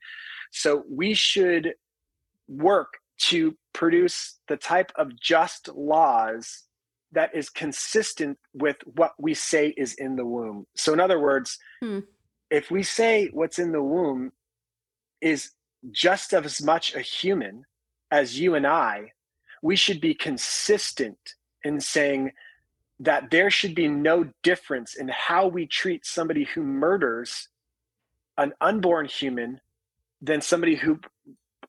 [0.52, 1.74] So we should
[2.48, 6.64] work to produce the type of just laws
[7.16, 10.68] that is consistent with what we say is in the womb.
[10.76, 11.99] So, in other words, hmm.
[12.51, 14.32] if we say what's in the womb
[15.22, 15.51] is
[15.91, 17.66] just as much a human
[18.11, 19.13] as you and I,
[19.61, 21.18] we should be consistent
[21.63, 22.34] in saying
[22.99, 27.49] that there should be no difference in how we treat somebody who murders
[28.38, 29.59] an unborn human
[30.22, 30.99] than somebody who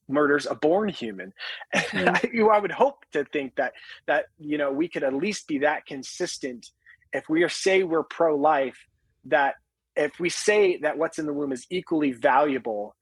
[0.07, 1.33] murders a born human.
[1.75, 2.49] Mm-hmm.
[2.49, 3.73] I would hope to think that
[4.07, 6.67] that you know we could at least be that consistent
[7.13, 8.77] if we are say we're pro-life
[9.25, 9.55] that
[9.95, 12.95] if we say that what's in the womb is equally valuable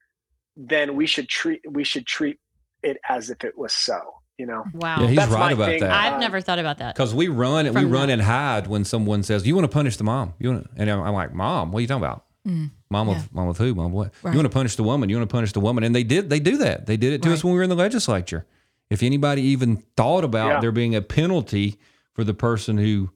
[0.55, 2.39] then we should treat we should treat
[2.83, 3.99] it as if it was so
[4.37, 5.81] you know wow yeah, he's That's right about thing.
[5.81, 8.67] that i've uh, never thought about that because we run and we run and hide
[8.67, 11.71] when someone says you want to punish the mom you want and i'm like mom
[11.71, 12.71] what are you talking about mm.
[12.89, 13.17] Mom yeah.
[13.17, 13.73] of mom of who?
[13.75, 14.13] Mom of what?
[14.23, 14.31] Right.
[14.31, 15.09] You want to punish the woman?
[15.09, 15.83] You want to punish the woman?
[15.83, 16.29] And they did.
[16.29, 16.85] They do that.
[16.85, 17.35] They did it to right.
[17.35, 18.45] us when we were in the legislature.
[18.89, 20.59] If anybody even thought about yeah.
[20.59, 21.79] there being a penalty
[22.13, 23.09] for the person who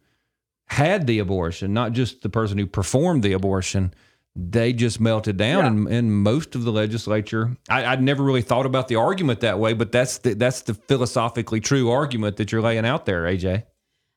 [0.68, 3.94] had the abortion, not just the person who performed the abortion,
[4.36, 5.64] they just melted down.
[5.64, 5.68] Yeah.
[5.68, 9.60] And, and most of the legislature, I, would never really thought about the argument that
[9.60, 13.64] way, but that's the, that's the philosophically true argument that you're laying out there, AJ.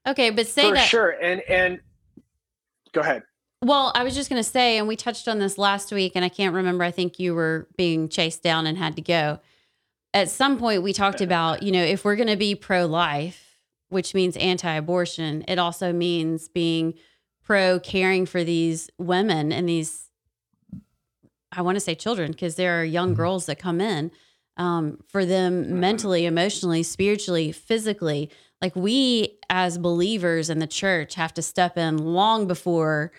[0.06, 1.10] Okay, but say for that sure.
[1.10, 1.80] And and
[2.92, 3.22] go ahead.
[3.64, 6.24] Well, I was just going to say, and we touched on this last week, and
[6.24, 6.82] I can't remember.
[6.82, 9.38] I think you were being chased down and had to go.
[10.12, 13.60] At some point, we talked about, you know, if we're going to be pro life,
[13.88, 16.94] which means anti abortion, it also means being
[17.44, 20.10] pro caring for these women and these,
[21.52, 23.16] I want to say children, because there are young mm-hmm.
[23.16, 24.10] girls that come in
[24.56, 25.78] um, for them mm-hmm.
[25.78, 28.28] mentally, emotionally, spiritually, physically.
[28.60, 33.12] Like we as believers in the church have to step in long before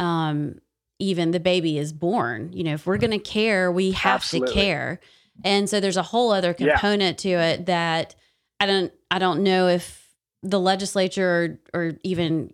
[0.00, 0.56] um,
[0.98, 2.52] even the baby is born.
[2.52, 4.48] You know, if we're going to care, we have Absolutely.
[4.48, 5.00] to care.
[5.44, 7.36] And so there's a whole other component yeah.
[7.36, 8.14] to it that
[8.58, 10.08] I don't I don't know if
[10.42, 12.52] the legislature or, or even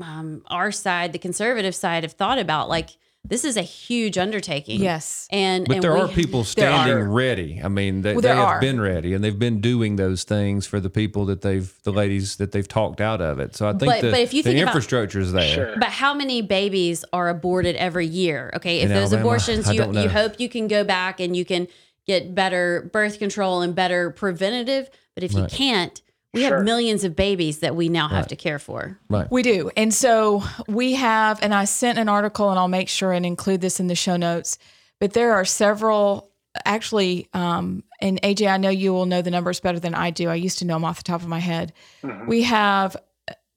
[0.00, 2.90] um, our side, the conservative side, have thought about like
[3.24, 4.82] this is a huge undertaking.
[4.82, 5.28] Yes.
[5.30, 7.60] And but and there we, are people standing ready.
[7.62, 8.60] I mean, they, well, they have are.
[8.60, 12.36] been ready and they've been doing those things for the people that they've the ladies
[12.36, 13.54] that they've talked out of it.
[13.54, 15.54] So I think but, the, but if you the infrastructure is there.
[15.54, 15.74] Sure.
[15.78, 18.50] But how many babies are aborted every year?
[18.56, 18.80] Okay.
[18.80, 21.68] If In those Alabama, abortions you you hope you can go back and you can
[22.06, 24.90] get better birth control and better preventative.
[25.14, 25.42] But if right.
[25.42, 26.02] you can't,
[26.32, 26.56] we sure.
[26.56, 28.98] have millions of babies that we now have to care for.
[29.10, 29.30] Right.
[29.30, 29.70] We do.
[29.76, 33.60] And so we have, and I sent an article and I'll make sure and include
[33.60, 34.56] this in the show notes,
[34.98, 36.30] but there are several
[36.64, 40.28] actually, um, and AJ, I know you will know the numbers better than I do.
[40.28, 41.72] I used to know them off the top of my head.
[42.02, 42.26] Mm-hmm.
[42.26, 42.96] We have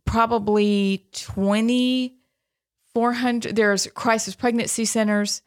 [0.06, 5.42] probably 2,400, there's crisis pregnancy centers,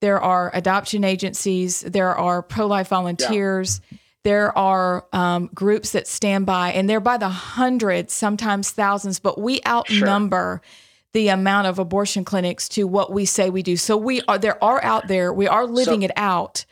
[0.00, 3.80] there are adoption agencies, there are pro life volunteers.
[3.90, 3.98] Yeah
[4.28, 9.40] there are um, groups that stand by, and they're by the hundreds, sometimes thousands, but
[9.40, 10.70] we outnumber sure.
[11.14, 13.74] the amount of abortion clinics to what we say we do.
[13.74, 15.32] So we are there are out there.
[15.32, 16.66] We are living so, it out.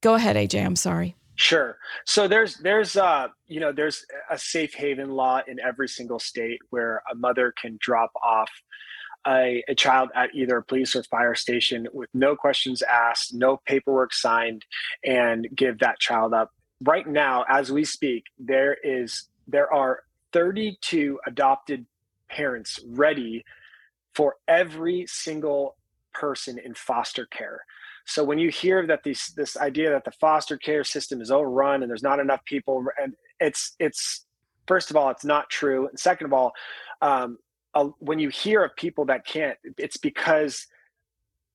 [0.00, 0.64] Go ahead, AJ.
[0.64, 1.16] I'm sorry.
[1.34, 1.76] Sure.
[2.06, 6.60] So there's there's uh you know there's a safe haven law in every single state
[6.70, 8.50] where a mother can drop off
[9.26, 13.60] a, a, child at either a police or fire station with no questions asked, no
[13.66, 14.64] paperwork signed,
[15.04, 16.50] and give that child up
[16.82, 21.86] right now, as we speak, there is there are 32 adopted
[22.28, 23.44] parents ready
[24.14, 25.76] for every single
[26.12, 27.64] person in foster care.
[28.04, 31.82] So when you hear that this this idea that the foster care system is overrun
[31.82, 34.26] and there's not enough people, and it's it's
[34.66, 36.52] first of all it's not true, and second of all,
[37.00, 37.38] um,
[37.98, 40.66] when you hear of people that can't, it's because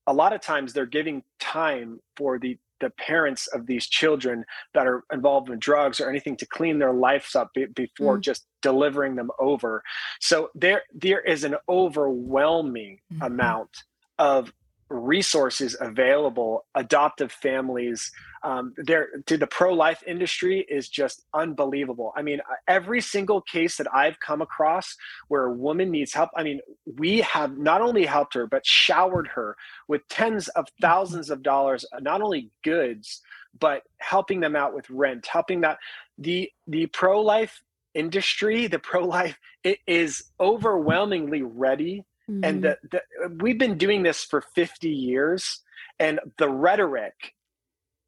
[0.06, 4.86] a lot of times they're giving time for the the parents of these children that
[4.86, 8.22] are involved in drugs or anything to clean their lives up be, before mm.
[8.22, 9.82] just delivering them over
[10.20, 13.22] so there there is an overwhelming mm-hmm.
[13.22, 13.70] amount
[14.18, 14.52] of
[14.90, 18.10] resources available adoptive families
[18.42, 23.92] um, there to the pro-life industry is just unbelievable i mean every single case that
[23.94, 24.96] i've come across
[25.28, 26.60] where a woman needs help i mean
[26.96, 29.56] we have not only helped her but showered her
[29.88, 33.20] with tens of thousands of dollars not only goods
[33.58, 35.78] but helping them out with rent helping that
[36.16, 37.60] the the pro-life
[37.94, 42.04] industry, the pro life, it is overwhelmingly ready.
[42.30, 42.44] Mm-hmm.
[42.44, 43.02] And the, the,
[43.40, 45.60] we've been doing this for 50 years,
[45.98, 47.34] and the rhetoric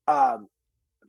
[0.07, 0.49] um,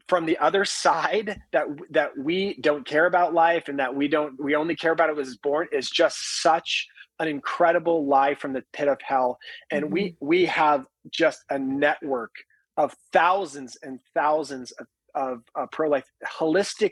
[0.08, 4.38] from the other side that that we don't care about life and that we don't
[4.44, 6.88] we only care about it was born is just such
[7.20, 9.38] an incredible lie from the pit of hell
[9.72, 9.94] and mm-hmm.
[9.94, 12.32] we we have just a network
[12.78, 16.92] of thousands and thousands of, of uh, pro-life holistic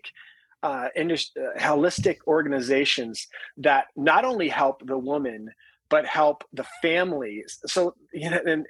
[0.64, 5.50] uh, industry, uh, holistic organizations that not only help the woman
[5.90, 8.66] but help the families so you know and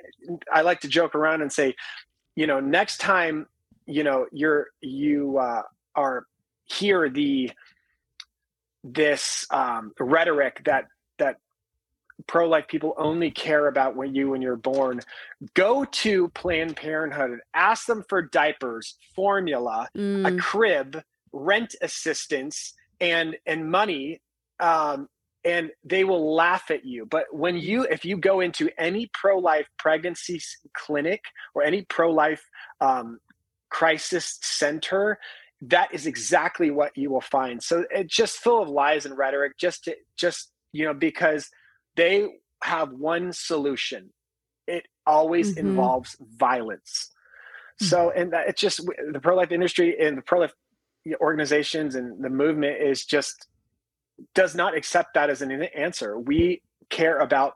[0.52, 1.76] i like to joke around and say
[2.36, 3.46] you know next time
[3.86, 5.64] you know you're you uh,
[5.96, 6.26] are
[6.66, 7.52] hear the
[8.84, 10.86] this um, rhetoric that
[11.18, 11.38] that
[12.28, 15.00] pro-life people only care about when you when you're born
[15.54, 20.28] go to planned parenthood and ask them for diapers formula mm.
[20.28, 21.02] a crib
[21.34, 24.22] rent assistance and and money
[24.60, 25.08] um,
[25.46, 29.68] and they will laugh at you but when you if you go into any pro-life
[29.78, 30.40] pregnancy
[30.74, 31.24] clinic
[31.54, 32.44] or any pro-life
[32.82, 33.20] um,
[33.70, 35.18] crisis center
[35.62, 39.58] that is exactly what you will find so it's just full of lies and rhetoric
[39.58, 41.50] just to just you know because
[41.96, 42.28] they
[42.64, 44.10] have one solution
[44.68, 45.68] it always mm-hmm.
[45.68, 47.12] involves violence
[47.80, 48.20] so mm-hmm.
[48.20, 50.54] and it's just the pro-life industry and the pro-life
[51.22, 53.48] organizations and the movement is just
[54.36, 56.20] does not accept that as an answer.
[56.20, 57.54] We care about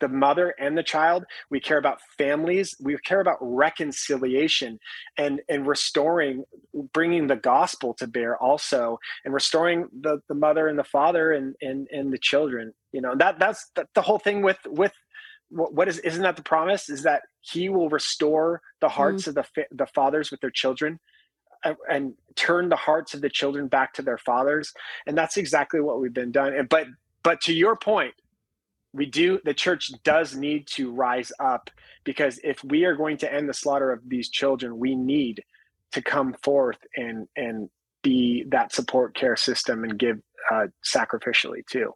[0.00, 1.24] the mother and the child.
[1.50, 2.76] We care about families.
[2.80, 4.78] We care about reconciliation
[5.16, 6.44] and and restoring
[6.92, 11.56] bringing the gospel to bear also and restoring the the mother and the father and
[11.62, 14.92] and and the children you know that that's the, the whole thing with with
[15.50, 16.88] what is isn't that the promise?
[16.88, 19.28] Is that he will restore the hearts mm.
[19.28, 21.00] of the the fathers with their children
[21.88, 24.72] and, turn the hearts of the children back to their fathers.
[25.04, 26.54] And that's exactly what we've been done.
[26.54, 26.86] And but
[27.22, 28.14] but to your point
[28.92, 31.70] we do the church does need to rise up
[32.04, 35.42] because if we are going to end the slaughter of these children we need
[35.92, 37.68] to come forth and and
[38.02, 40.18] be that support care system and give
[40.50, 41.92] uh, sacrificially too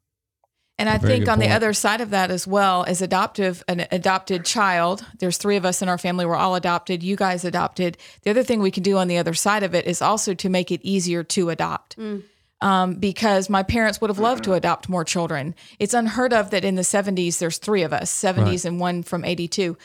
[0.78, 1.48] and I think on point.
[1.48, 5.64] the other side of that as well, as adoptive, an adopted child, there's three of
[5.64, 6.26] us in our family.
[6.26, 7.02] We're all adopted.
[7.02, 7.96] You guys adopted.
[8.22, 10.48] The other thing we can do on the other side of it is also to
[10.48, 11.96] make it easier to adopt.
[11.96, 12.24] Mm
[12.64, 15.54] um, because my parents would have loved to adopt more children.
[15.78, 18.64] It's unheard of that in the 70s, there's three of us, 70s right.
[18.64, 19.76] and one from 82.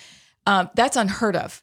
[0.48, 1.62] Um, that's unheard of.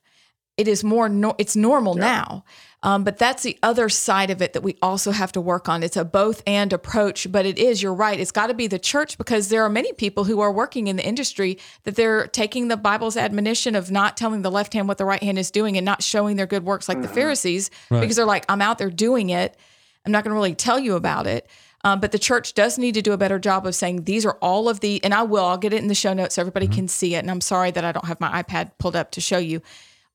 [0.59, 2.03] It is more, no, it's normal yeah.
[2.03, 2.45] now.
[2.83, 5.83] Um, but that's the other side of it that we also have to work on.
[5.83, 8.20] It's a both and approach, but it is, you're right.
[8.20, 10.97] It's got to be the church because there are many people who are working in
[10.97, 14.99] the industry that they're taking the Bible's admonition of not telling the left hand what
[14.99, 17.09] the right hand is doing and not showing their good works like mm-hmm.
[17.09, 18.01] the Pharisees right.
[18.01, 19.57] because they're like, I'm out there doing it
[20.07, 21.49] I'm not going to really tell you about it.
[21.85, 24.39] Um, but the church does need to do a better job of saying these are
[24.41, 26.66] all of the, and I will, I'll get it in the show notes so everybody
[26.66, 26.74] mm-hmm.
[26.74, 27.18] can see it.
[27.18, 29.61] And I'm sorry that I don't have my iPad pulled up to show you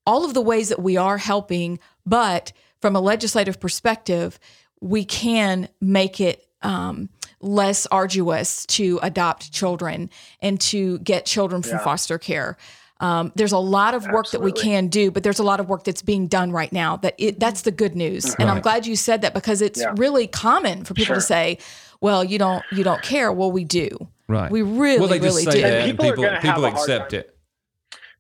[0.06, 4.40] all of the ways that we are helping, but from a legislative perspective,
[4.80, 10.10] we can make it um, less arduous to adopt children
[10.42, 11.84] and to get children from yeah.
[11.84, 12.58] foster care.
[13.00, 14.52] Um, there's a lot of work Absolutely.
[14.52, 16.98] that we can do, but there's a lot of work that's being done right now.
[16.98, 18.42] That it, that's the good news, mm-hmm.
[18.42, 19.94] and I'm glad you said that because it's yeah.
[19.98, 21.16] really common for people sure.
[21.16, 21.58] to say,
[22.00, 23.90] "Well, you don't you don't care." Well, we do.
[24.28, 24.52] Right.
[24.52, 25.68] We really well, they really just say do.
[25.68, 27.36] That and people people, people accept it.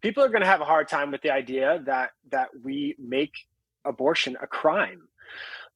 [0.02, 3.34] People are going to have a hard time with the idea that that we make
[3.86, 5.02] abortion a crime.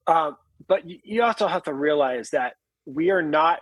[0.08, 0.32] Uh,
[0.68, 2.54] but you also have to realize that
[2.86, 3.60] we are not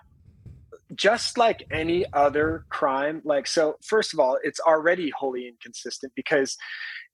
[0.95, 6.55] just like any other crime like so first of all it's already wholly inconsistent because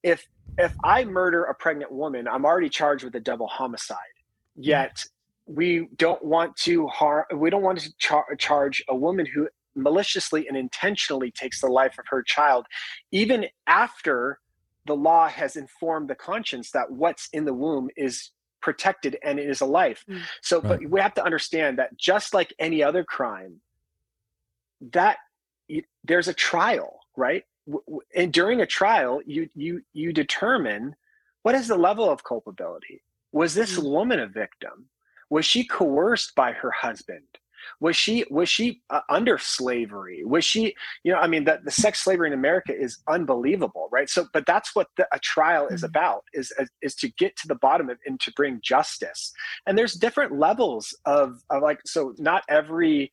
[0.03, 0.25] if
[0.57, 3.97] if i murder a pregnant woman i'm already charged with a double homicide
[4.55, 5.03] yet
[5.45, 10.47] we don't want to harm we don't want to char- charge a woman who maliciously
[10.47, 12.65] and intentionally takes the life of her child
[13.11, 14.39] even after
[14.85, 19.49] the law has informed the conscience that what's in the womb is protected and it
[19.49, 20.03] is a life.
[20.09, 20.21] Mm.
[20.41, 20.79] So, right.
[20.81, 23.61] but we have to understand that just like any other crime,
[24.91, 25.17] that
[26.03, 27.43] there's a trial, right?
[28.15, 30.95] And during a trial, you you you determine
[31.43, 33.03] what is the level of culpability.
[33.31, 33.83] Was this mm.
[33.83, 34.89] woman a victim?
[35.29, 37.27] Was she coerced by her husband?
[37.79, 41.71] Was she was she uh, under slavery was she you know i mean the, the
[41.71, 45.81] sex slavery in america is unbelievable right so but that's what the, a trial is
[45.81, 45.89] mm-hmm.
[45.89, 49.33] about is is to get to the bottom of and to bring justice
[49.65, 53.11] and there's different levels of, of like so not every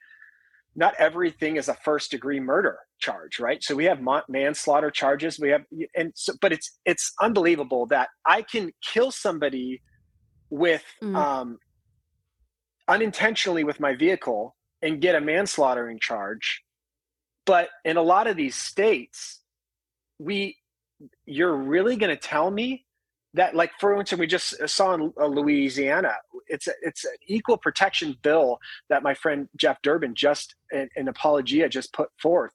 [0.74, 5.50] not everything is a first degree murder charge right so we have manslaughter charges we
[5.50, 5.62] have
[5.94, 9.82] and so but it's it's unbelievable that i can kill somebody
[10.50, 11.14] with mm.
[11.16, 11.58] um
[12.88, 16.62] unintentionally with my vehicle and get a manslaughtering charge.
[17.44, 19.40] But in a lot of these states,
[20.18, 20.56] we
[21.26, 22.86] you're really going to tell me
[23.34, 26.14] that like for instance we just saw in uh, louisiana
[26.46, 28.58] it's a, it's an equal protection bill
[28.88, 32.52] that my friend jeff durbin just an, an apologia just put forth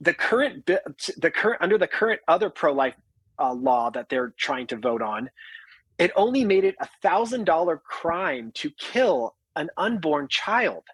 [0.00, 2.94] the current the current under the current other pro-life
[3.38, 5.30] uh, law that they're trying to vote on
[5.98, 10.84] it only made it a thousand dollar crime to kill an unborn child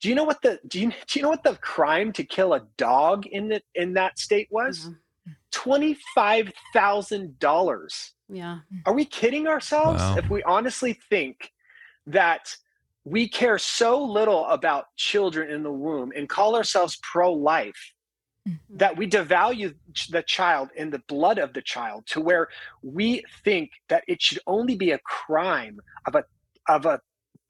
[0.00, 2.54] do you know what the do you, do you know what the crime to kill
[2.54, 4.92] a dog in the in that state was mm-hmm.
[5.52, 8.10] $25,000.
[8.28, 8.58] Yeah.
[8.86, 10.16] Are we kidding ourselves wow.
[10.16, 11.52] if we honestly think
[12.06, 12.56] that
[13.04, 17.91] we care so little about children in the womb and call ourselves pro life
[18.48, 18.76] mm-hmm.
[18.76, 19.74] that we devalue
[20.10, 22.48] the child and the blood of the child to where
[22.82, 26.24] we think that it should only be a crime of a
[26.68, 27.00] of a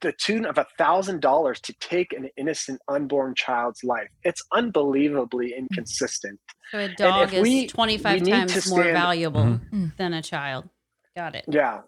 [0.03, 4.09] the tune of a thousand dollars to take an innocent unborn child's life.
[4.25, 5.59] It's unbelievably hmm.
[5.59, 6.41] inconsistent.
[6.73, 9.87] So a dog is we, 25 we times more valuable mm-hmm.
[9.97, 10.69] than a child.
[11.17, 11.45] Got it.
[11.49, 11.83] Yeah.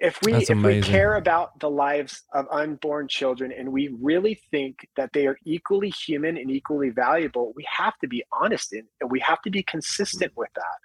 [0.00, 4.88] If we if we care about the lives of unborn children and we really think
[4.96, 9.20] that they are equally human and equally valuable, we have to be honest and we
[9.20, 10.78] have to be consistent with that.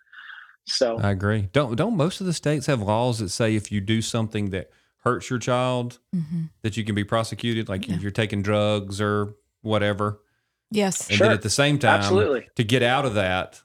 [0.65, 1.49] So I agree.
[1.51, 4.71] Don't don't most of the states have laws that say if you do something that
[5.03, 6.43] hurts your child mm-hmm.
[6.61, 7.95] that you can be prosecuted, like yeah.
[7.95, 10.21] if you're taking drugs or whatever.
[10.71, 11.07] Yes.
[11.09, 11.27] And sure.
[11.27, 12.47] then at the same time, Absolutely.
[12.55, 13.61] to get out of that,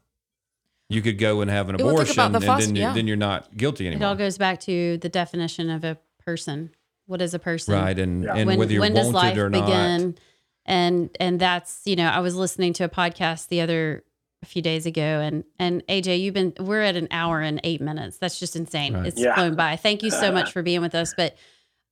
[0.88, 2.94] you could go and have an abortion, and then, yeah.
[2.94, 4.06] then you're not guilty anymore.
[4.06, 6.70] It all goes back to the definition of a person.
[7.06, 7.74] What is a person?
[7.74, 8.34] Right, and yeah.
[8.34, 10.06] and when, whether you're when wanted does life or begin?
[10.10, 10.20] not.
[10.64, 14.04] And and that's you know I was listening to a podcast the other
[14.42, 17.80] a few days ago and and AJ you've been we're at an hour and 8
[17.80, 18.18] minutes.
[18.18, 18.94] That's just insane.
[18.94, 19.06] Right.
[19.06, 19.34] It's yeah.
[19.34, 19.76] flown by.
[19.76, 21.36] Thank you so much for being with us but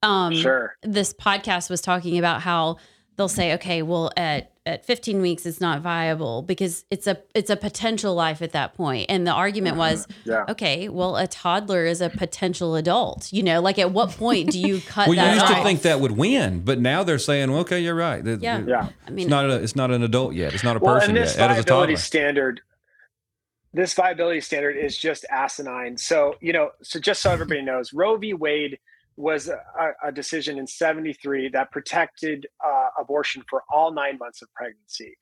[0.02, 0.76] um sure.
[0.82, 2.76] this podcast was talking about how
[3.16, 7.50] they'll say okay, well at at 15 weeks it's not viable because it's a it's
[7.50, 9.06] a potential life at that point.
[9.06, 9.92] point and the argument mm-hmm.
[9.92, 10.44] was yeah.
[10.48, 14.58] okay well a toddler is a potential adult you know like at what point do
[14.58, 15.56] you cut well you used off?
[15.56, 18.60] to think that would win but now they're saying well, okay you're right yeah.
[18.66, 20.94] yeah i mean it's not a, it's not an adult yet it's not a well,
[20.94, 22.60] person and this yet viability standard
[23.72, 28.16] this viability standard is just asinine so you know so just so everybody knows roe
[28.16, 28.78] v wade
[29.16, 29.58] was a,
[30.04, 35.16] a decision in 73 that protected uh, abortion for all nine months of pregnancy.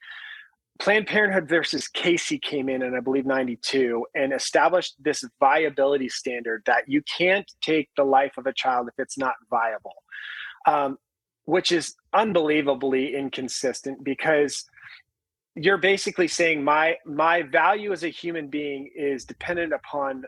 [0.80, 6.62] Planned Parenthood versus Casey came in in, I believe, 92 and established this viability standard
[6.66, 9.94] that you can't take the life of a child if it's not viable,
[10.66, 10.98] um,
[11.44, 14.64] which is unbelievably inconsistent because
[15.54, 20.24] you're basically saying my my value as a human being is dependent upon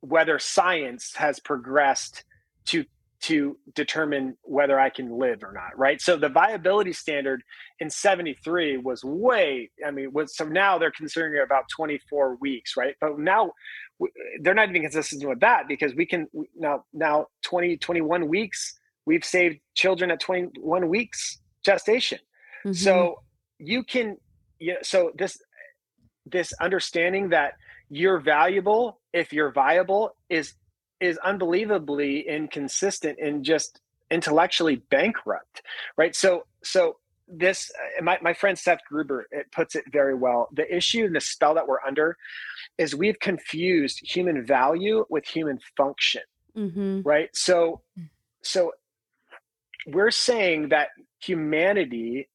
[0.00, 2.24] whether science has progressed
[2.66, 2.84] to
[3.22, 5.98] to determine whether I can live or not, right?
[5.98, 7.42] So the viability standard
[7.80, 12.94] in 73 was way, I mean, was so now they're considering about 24 weeks, right?
[13.00, 13.52] But now
[14.42, 19.24] they're not even consistent with that because we can now now 20 21 weeks we've
[19.24, 22.18] saved children at 21 weeks gestation.
[22.66, 22.72] Mm-hmm.
[22.72, 23.22] So
[23.58, 24.16] you can
[24.60, 25.38] yeah, so this
[26.26, 27.54] this understanding that
[27.88, 30.54] you're valuable if you're viable is
[31.04, 33.80] is unbelievably inconsistent and just
[34.10, 35.62] intellectually bankrupt
[35.96, 36.14] right?
[36.14, 36.96] So so
[37.26, 40.48] this uh, my, my friend seth gruber it puts it very well.
[40.52, 42.16] The issue and the spell that we're under
[42.78, 46.22] is we've confused human value with human function
[46.56, 47.00] mm-hmm.
[47.02, 47.30] right?
[47.34, 47.80] So
[48.42, 48.72] so
[49.86, 50.88] we're saying that
[51.20, 52.28] humanity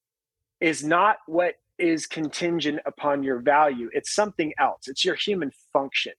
[0.59, 3.89] is not what is contingent upon your value.
[3.93, 4.87] It's something else.
[4.87, 6.13] It's your human function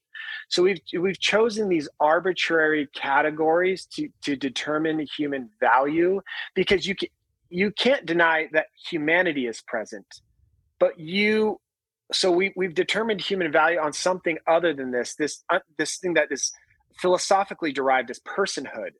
[0.48, 6.20] so we've we've chosen these arbitrary categories to to determine human value
[6.54, 7.08] because you can,
[7.48, 10.06] you can't deny that humanity is present,
[10.78, 11.60] but you
[12.12, 16.14] so we we've determined human value on something other than this this uh, this thing
[16.14, 16.52] that is
[16.98, 18.90] philosophically derived as personhood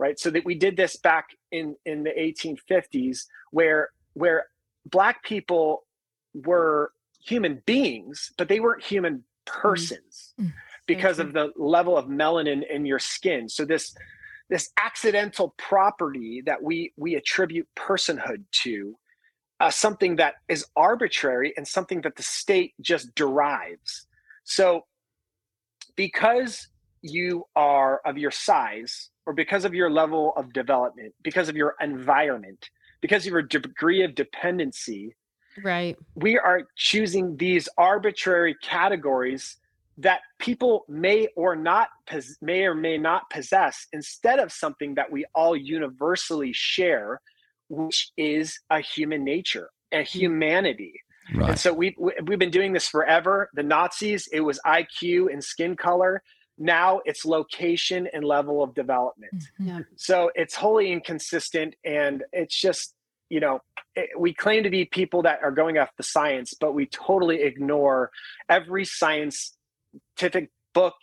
[0.00, 0.18] right?
[0.18, 4.46] So that we did this back in in the 1850s where where
[4.86, 5.84] black people
[6.32, 9.60] were human beings but they weren't human mm-hmm.
[9.60, 10.34] persons.
[10.40, 10.48] Mm-hmm
[10.86, 13.48] because of the level of melanin in your skin.
[13.48, 13.94] So this
[14.48, 18.96] this accidental property that we we attribute personhood to
[19.60, 24.06] uh, something that is arbitrary and something that the state just derives.
[24.44, 24.86] So
[25.96, 26.68] because
[27.02, 31.76] you are of your size or because of your level of development, because of your
[31.80, 32.70] environment,
[33.00, 35.14] because of your degree of dependency,
[35.62, 35.96] right?
[36.14, 39.56] We are choosing these arbitrary categories
[40.00, 41.88] that people may or not
[42.40, 47.20] may or may not possess instead of something that we all universally share
[47.68, 50.06] which is a human nature a mm.
[50.06, 50.94] humanity
[51.34, 51.50] right.
[51.50, 51.94] and so we,
[52.26, 56.22] we've been doing this forever the nazis it was iq and skin color
[56.58, 59.68] now it's location and level of development mm-hmm.
[59.68, 59.80] yeah.
[59.96, 62.94] so it's wholly inconsistent and it's just
[63.28, 63.60] you know
[63.96, 67.42] it, we claim to be people that are going off the science but we totally
[67.42, 68.10] ignore
[68.48, 69.56] every science
[70.18, 70.94] scientific book,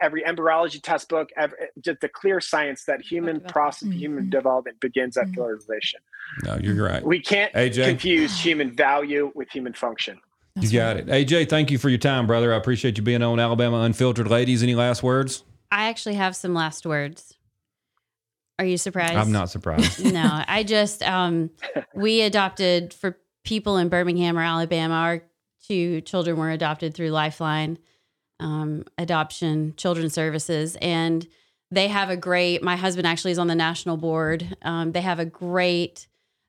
[0.00, 3.98] every embryology test book, every, just the clear science that human process, mm-hmm.
[3.98, 5.42] human development begins at mm-hmm.
[5.42, 6.00] fertilization.
[6.44, 7.04] No, you're right.
[7.04, 7.84] We can't AJ.
[7.86, 10.20] confuse human value with human function.
[10.54, 11.08] That's you got right.
[11.08, 11.28] it.
[11.28, 12.52] AJ, thank you for your time, brother.
[12.52, 14.28] I appreciate you being on Alabama Unfiltered.
[14.28, 15.42] Ladies, any last words?
[15.72, 17.34] I actually have some last words.
[18.60, 19.14] Are you surprised?
[19.14, 20.04] I'm not surprised.
[20.12, 21.50] no, I just um
[21.92, 24.94] we adopted for people in Birmingham or Alabama.
[24.94, 25.22] Our
[25.66, 27.78] two children were adopted through Lifeline
[28.40, 31.26] um, adoption children's services and
[31.70, 34.56] they have a great my husband actually is on the national board.
[34.62, 36.06] Um, they have a great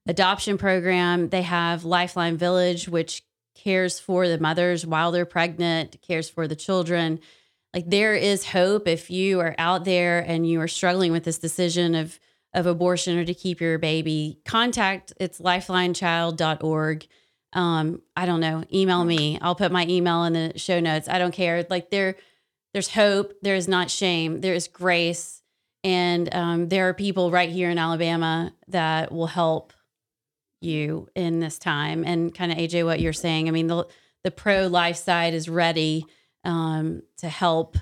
[0.07, 1.29] adoption program.
[1.29, 3.23] They have lifeline village which
[3.55, 7.19] cares for the mothers while they're pregnant cares for the children.
[7.73, 11.39] Like there is hope if you are out there and you are struggling with this
[11.39, 12.19] decision of
[12.53, 14.39] of abortion or to keep your baby.
[14.45, 17.07] Contact it's lifelinechild.org
[17.56, 19.39] um, I don't know, email me.
[19.41, 21.08] I'll put my email in the show notes.
[21.08, 21.66] I don't care.
[21.70, 22.18] Like there,
[22.74, 23.34] there's hope.
[23.41, 24.41] There is not shame.
[24.41, 25.41] There is grace,
[25.84, 29.72] and um, there are people right here in Alabama that will help
[30.62, 32.03] you in this time.
[32.03, 33.47] And kind of AJ, what you're saying.
[33.47, 33.88] I mean, the
[34.26, 36.06] the pro life side is ready
[36.43, 37.78] um, to help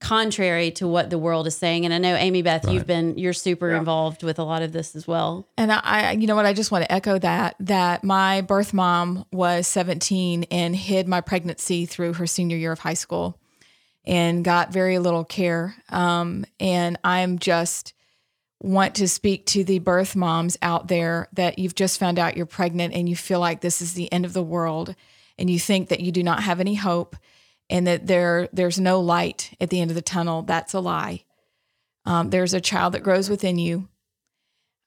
[0.00, 1.84] contrary to what the world is saying.
[1.84, 2.74] And I know Amy Beth, right.
[2.74, 3.78] you've been you're super yeah.
[3.78, 5.48] involved with a lot of this as well.
[5.56, 9.24] And I, you know what, I just want to echo that that my birth mom
[9.32, 13.38] was 17 and hid my pregnancy through her senior year of high school,
[14.04, 15.74] and got very little care.
[15.88, 17.92] Um, and I'm just
[18.60, 22.46] want to speak to the birth moms out there that you've just found out you're
[22.46, 24.96] pregnant and you feel like this is the end of the world
[25.38, 27.16] and you think that you do not have any hope
[27.70, 30.42] and that there there's no light at the end of the tunnel.
[30.42, 31.24] That's a lie.
[32.04, 33.88] Um, there's a child that grows within you.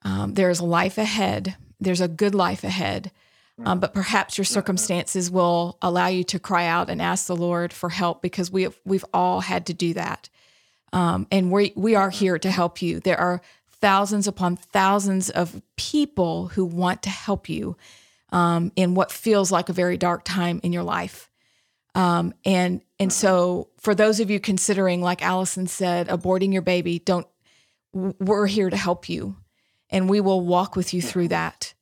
[0.03, 1.55] Um, there's life ahead.
[1.79, 3.11] There's a good life ahead.
[3.63, 7.71] Um, but perhaps your circumstances will allow you to cry out and ask the Lord
[7.71, 10.29] for help because we have, we've all had to do that.
[10.93, 12.99] Um, and we we are here to help you.
[12.99, 17.77] There are thousands upon thousands of people who want to help you
[18.31, 21.30] um, in what feels like a very dark time in your life.
[21.95, 26.99] Um, and and so for those of you considering, like Allison said, aborting your baby,
[26.99, 27.27] don't
[27.93, 29.35] we're here to help you,
[29.89, 31.73] and we will walk with you through that.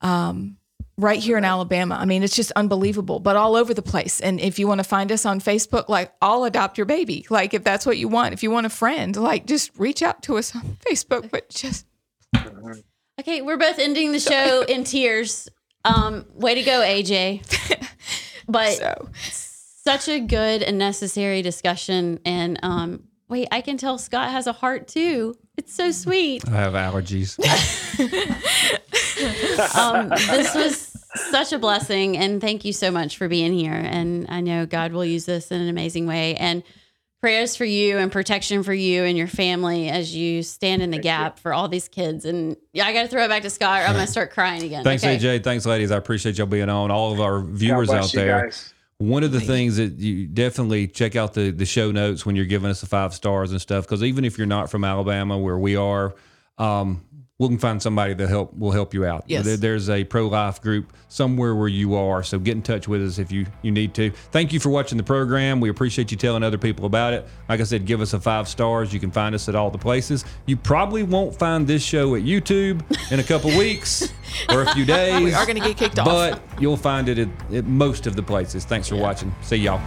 [0.00, 0.56] Um,
[0.96, 1.96] right here in Alabama.
[1.96, 4.20] I mean, it's just unbelievable, but all over the place.
[4.20, 7.26] And if you want to find us on Facebook, like I'll adopt your baby.
[7.30, 8.34] Like if that's what you want.
[8.34, 11.86] If you want a friend, like just reach out to us on Facebook, but just
[13.20, 15.48] Okay, we're both ending the show in tears.
[15.84, 17.42] Um, way to go, AJ.
[18.48, 19.08] But so.
[19.84, 22.18] Such a good and necessary discussion.
[22.24, 25.34] And um, wait, I can tell Scott has a heart too.
[25.56, 26.46] It's so sweet.
[26.48, 27.38] I have allergies.
[29.76, 32.16] um, this was such a blessing.
[32.16, 33.72] And thank you so much for being here.
[33.72, 36.36] And I know God will use this in an amazing way.
[36.36, 36.62] And
[37.20, 40.96] prayers for you and protection for you and your family as you stand in the
[40.96, 41.42] Thank gap you.
[41.42, 42.26] for all these kids.
[42.26, 44.32] And yeah, I got to throw it back to Scott or I'm going to start
[44.32, 44.84] crying again.
[44.84, 45.16] Thanks, okay.
[45.16, 45.44] AJ.
[45.44, 45.90] Thanks, ladies.
[45.90, 46.90] I appreciate y'all being on.
[46.90, 48.44] All of our viewers out there.
[48.44, 48.73] Guys.
[49.08, 52.44] One of the things that you definitely check out the the show notes when you're
[52.44, 55.58] giving us the five stars and stuff because even if you're not from Alabama where
[55.58, 56.14] we are,
[56.58, 57.04] um,
[57.38, 59.24] we can find somebody that help will help you out.
[59.26, 59.44] Yes.
[59.44, 63.04] There, there's a pro life group somewhere where you are, so get in touch with
[63.04, 64.10] us if you you need to.
[64.30, 65.60] Thank you for watching the program.
[65.60, 67.26] We appreciate you telling other people about it.
[67.48, 68.92] Like I said, give us a five stars.
[68.92, 70.24] You can find us at all the places.
[70.46, 74.12] You probably won't find this show at YouTube in a couple weeks
[74.48, 75.20] or a few days.
[75.24, 78.14] we are going to get kicked off, but you'll find it at, at, most of
[78.14, 78.64] the places.
[78.64, 79.02] Thanks for yeah.
[79.02, 79.34] watching.
[79.42, 79.80] See y'all.